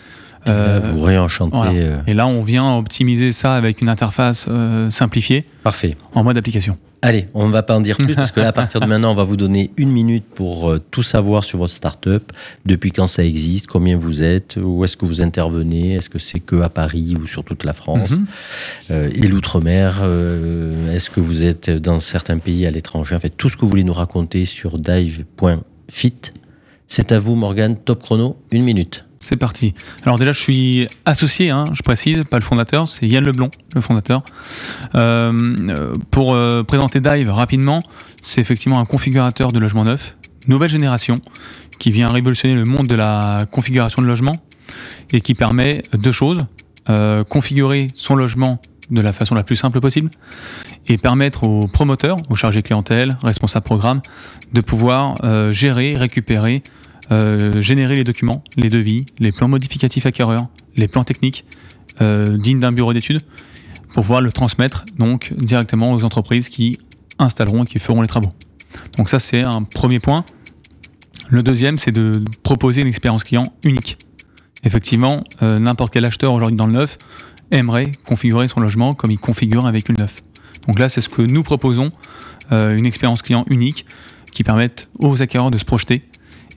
[0.49, 1.57] Euh, vous réenchantez.
[1.57, 1.72] voilà.
[1.72, 5.97] euh, Et là, on vient optimiser ça avec une interface euh, simplifiée Parfait.
[6.14, 6.76] en mode application.
[7.03, 9.12] Allez, on ne va pas en dire plus parce que là, à partir de maintenant,
[9.12, 12.32] on va vous donner une minute pour tout savoir sur votre start-up,
[12.64, 16.40] depuis quand ça existe, combien vous êtes, où est-ce que vous intervenez, est-ce que c'est
[16.40, 18.26] que à Paris ou sur toute la France, Mhm.
[19.14, 20.03] et l'outre-mer,
[20.92, 23.68] est-ce que vous êtes dans certains pays à l'étranger, en fait, tout ce que vous
[23.70, 26.14] voulez nous raconter sur dive.fit.
[26.88, 29.05] C'est à vous, Morgane, top chrono, une minute.
[29.27, 29.74] C'est parti.
[30.05, 33.81] Alors déjà, je suis associé, hein, je précise, pas le fondateur, c'est Yann Leblon, le
[33.81, 34.22] fondateur.
[34.95, 35.33] Euh,
[35.68, 37.81] euh, pour euh, présenter Dive rapidement,
[38.22, 40.14] c'est effectivement un configurateur de logement neuf,
[40.47, 41.16] nouvelle génération,
[41.81, 44.31] qui vient révolutionner le monde de la configuration de logement
[45.12, 46.39] et qui permet deux choses.
[47.29, 48.61] Configurer son logement
[48.93, 50.09] de la façon la plus simple possible
[50.87, 54.03] et permettre aux promoteurs, aux chargés clientèle, responsables programme,
[54.53, 55.16] de pouvoir
[55.51, 56.62] gérer, récupérer
[57.61, 61.45] générer les documents, les devis, les plans modificatifs acquéreurs, les plans techniques
[62.03, 63.23] euh, dignes d'un bureau d'études,
[63.95, 66.77] pour pouvoir le transmettre donc directement aux entreprises qui
[67.19, 68.33] installeront et qui feront les travaux.
[68.99, 70.25] Donc ça c'est un premier point.
[71.31, 73.97] Le deuxième c'est de proposer une expérience client unique.
[74.63, 76.99] Effectivement, euh, n'importe quel acheteur aujourd'hui dans le neuf
[77.51, 80.17] aimerait configurer son logement comme il configure avec une neuf.
[80.67, 81.85] Donc là c'est ce que nous proposons,
[82.53, 83.87] euh, une expérience client unique
[84.33, 86.03] qui permette aux acquéreurs de se projeter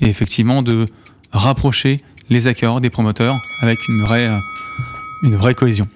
[0.02, 0.86] et effectivement de
[1.32, 1.98] rapprocher
[2.30, 4.40] les acquéreurs des promoteurs avec une vraie, euh,
[5.24, 5.88] une vraie cohésion.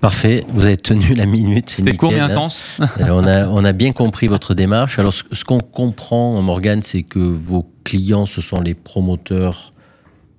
[0.00, 1.68] Parfait, vous avez tenu la minute.
[1.68, 2.30] C'était court mais hein.
[2.30, 2.64] intense.
[2.98, 4.98] Alors, on, a, on a bien compris votre démarche.
[4.98, 9.74] Alors, ce, ce qu'on comprend, Morgane, c'est que vos clients, ce sont les promoteurs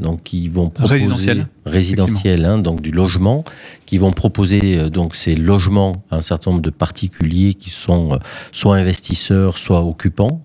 [0.02, 3.44] donc, qui vont proposer Résidentiels, résidentiels, hein, donc du logement,
[3.86, 8.14] qui vont proposer euh, donc ces logements à un certain nombre de particuliers qui sont
[8.14, 8.18] euh,
[8.52, 10.42] soit investisseurs, soit occupants,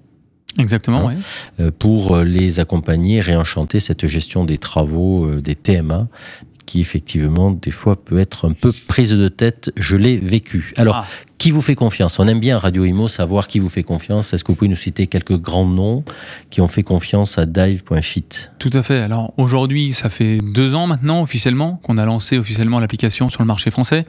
[0.58, 1.14] Exactement, Hein.
[1.16, 1.22] oui.
[1.60, 6.08] euh, pour euh, les accompagner, réenchanter cette gestion des travaux, euh, des TMA,
[6.64, 9.70] qui effectivement, des fois, peut être un peu prise de tête.
[9.76, 10.72] Je l'ai vécu.
[10.76, 11.06] Alors, Ah.
[11.38, 12.18] qui vous fait confiance?
[12.18, 14.32] On aime bien Radio Imo savoir qui vous fait confiance.
[14.34, 16.02] Est-ce que vous pouvez nous citer quelques grands noms
[16.50, 18.24] qui ont fait confiance à dive.fit
[18.58, 18.98] Tout à fait.
[18.98, 23.46] Alors aujourd'hui, ça fait deux ans maintenant officiellement qu'on a lancé officiellement l'application sur le
[23.46, 24.04] marché français.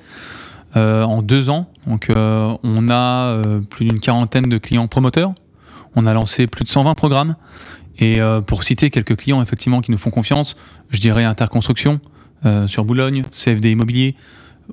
[0.76, 5.34] Euh, en deux ans, donc euh, on a euh, plus d'une quarantaine de clients promoteurs.
[6.00, 7.36] On a lancé plus de 120 programmes.
[7.98, 10.56] Et euh, pour citer quelques clients effectivement qui nous font confiance,
[10.92, 12.00] je dirais Interconstruction
[12.46, 14.16] euh, sur Boulogne, CFD Immobilier,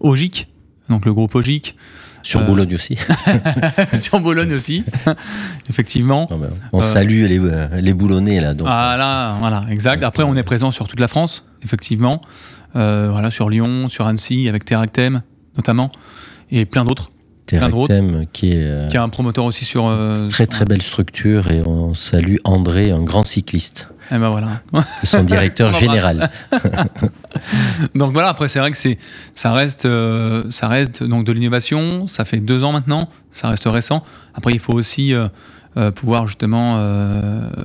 [0.01, 0.49] Ogic,
[0.91, 1.77] donc le groupe Ogic.
[2.23, 2.99] Sur Euh, Boulogne aussi.
[3.95, 4.85] sur Boulogne aussi,
[5.71, 6.29] effectivement.
[6.31, 6.41] Non,
[6.75, 7.41] on Euh, salue les,
[7.81, 8.53] les boulonnais là.
[8.53, 10.05] Donc, Voilà, voilà, exact.
[10.05, 12.21] Après, on est présent sur toute la France, effectivement.
[12.75, 15.23] Voilà, sur Lyon, sur Annecy, avec Terractem,
[15.57, 15.91] notamment,
[16.51, 17.11] et plein d'autres.
[17.47, 19.87] Terractem, qui est euh, Qui a un promoteur aussi sur.
[19.87, 24.61] euh, très très belle structure et on salue André, un grand cycliste, Eh ben voilà.
[25.05, 26.31] son directeur général.
[27.95, 28.99] donc voilà, après, c'est vrai que c'est,
[29.35, 32.07] ça reste, euh, ça reste donc de l'innovation.
[32.07, 34.03] Ça fait deux ans maintenant, ça reste récent.
[34.35, 35.13] Après, il faut aussi
[35.97, 36.77] pouvoir justement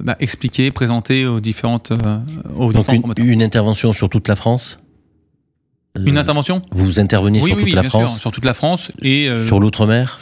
[0.01, 1.91] bah, expliquer, présenter aux différentes,
[2.57, 3.25] aux Donc différents une, promoteurs.
[3.25, 4.77] une intervention sur toute la France?
[5.97, 8.31] Une Euh, intervention Vous intervenez Oui, sur oui, toute oui, la bien France sûr, sur
[8.31, 10.19] toute la France et euh, Sur l'outre-mer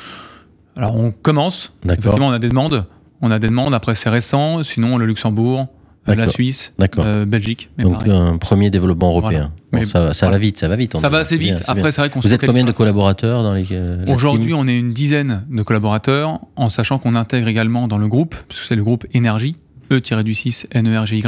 [0.76, 1.74] Alors on commence.
[1.84, 2.00] D'accord.
[2.00, 2.86] Effectivement, on a des demandes.
[3.22, 3.74] On a des demandes.
[3.74, 4.64] Après, c'est récent.
[4.64, 5.68] Sinon, le Luxembourg,
[6.08, 6.28] euh, la.
[6.28, 7.70] Suisse, euh, Belgique.
[7.78, 8.12] Mais Donc pareil.
[8.12, 9.52] un premier développement européen.
[9.72, 9.86] Voilà.
[9.86, 10.96] Bon, ça va- vite, ça va vite.
[10.98, 11.64] Ça va assez bien, vite.
[11.68, 14.78] Après, c'est vrai qu'on Vous êtes combien de collaborateurs dans les euh, Aujourd'hui, on est
[14.78, 18.84] une dizaine de collaborateurs, en sachant qu'on intègre également dans le groupe, puisque c'est le
[18.86, 19.58] groupe Énergie,
[19.92, 21.24] E-du-6 NERGY,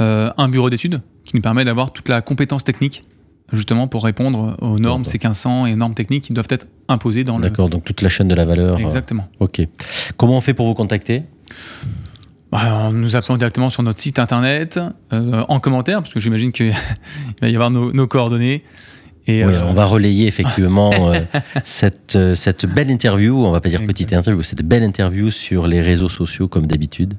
[0.00, 3.02] euh, un bureau d'études qui nous permet d'avoir toute la compétence technique
[3.52, 7.42] justement pour répondre aux normes C1500 et normes techniques qui doivent être imposées dans le.
[7.42, 8.76] D'accord, donc toute la chaîne de la valeur.
[8.76, 9.28] euh, Exactement.
[9.40, 9.62] ok.
[10.16, 11.22] Comment on fait pour vous contacter?
[12.50, 14.78] Bah, en nous appelant directement sur notre site internet,
[15.12, 16.72] euh, en commentaire, parce que j'imagine qu'il
[17.40, 18.62] va y avoir nos, nos coordonnées.
[19.26, 21.20] Et, Oui, euh, on va relayer effectivement euh,
[21.64, 25.80] cette, cette belle interview, on va pas dire petite interview, cette belle interview sur les
[25.80, 27.14] réseaux sociaux comme d'habitude.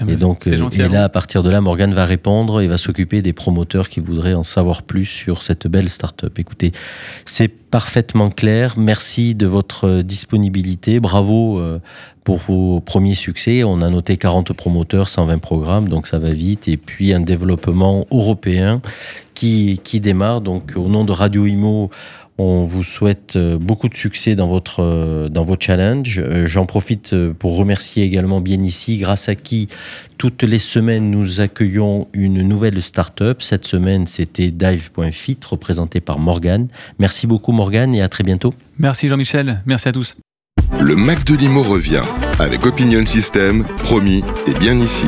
[0.00, 2.66] Eh ben, Et donc, euh, et là, à partir de là, Morgane va répondre et
[2.66, 6.38] va s'occuper des promoteurs qui voudraient en savoir plus sur cette belle start-up.
[6.38, 6.72] Écoutez,
[7.24, 8.74] c'est parfaitement clair.
[8.78, 11.00] Merci de votre euh, disponibilité.
[11.00, 11.78] Bravo euh,
[12.24, 13.64] pour vos premiers succès.
[13.64, 16.68] On a noté 40 promoteurs, 120 programmes, donc ça va vite.
[16.68, 18.82] Et puis, un développement européen
[19.34, 20.40] qui, qui démarre.
[20.40, 21.90] Donc, au nom de Radio Imo,
[22.38, 26.20] on vous souhaite euh, beaucoup de succès dans votre euh, dans vos challenges.
[26.22, 29.68] Euh, J'en profite pour remercier également bien ici, grâce à qui
[30.18, 33.42] toutes les semaines nous accueillons une nouvelle start-up.
[33.42, 36.68] Cette semaine, c'était Dive.fit, représenté par Morgane.
[36.98, 38.52] Merci beaucoup Morgane et à très bientôt.
[38.78, 40.16] Merci Jean-Michel, merci à tous.
[40.80, 42.02] Le Mac de Limo revient
[42.38, 45.06] avec Opinion System, promis et bien ici.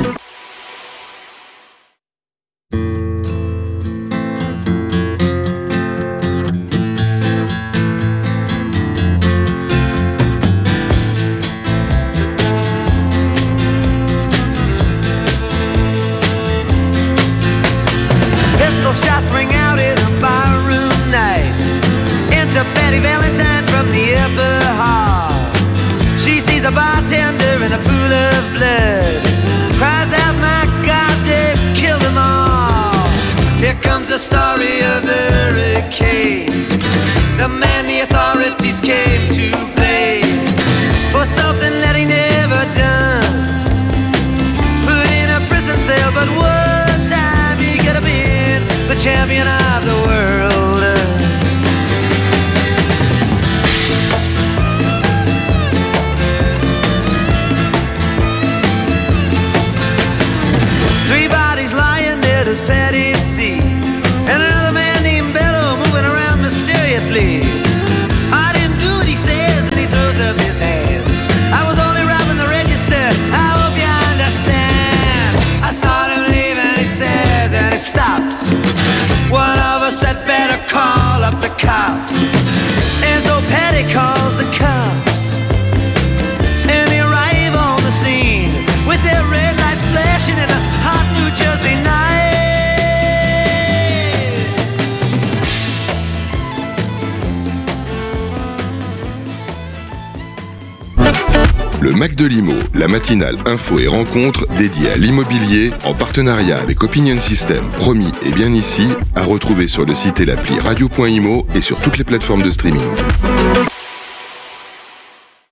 [103.47, 108.89] Info et rencontre dédiée à l'immobilier en partenariat avec Opinion System, promis et bien ici,
[109.15, 112.81] à retrouver sur le site et l'appli radio.imo et sur toutes les plateformes de streaming.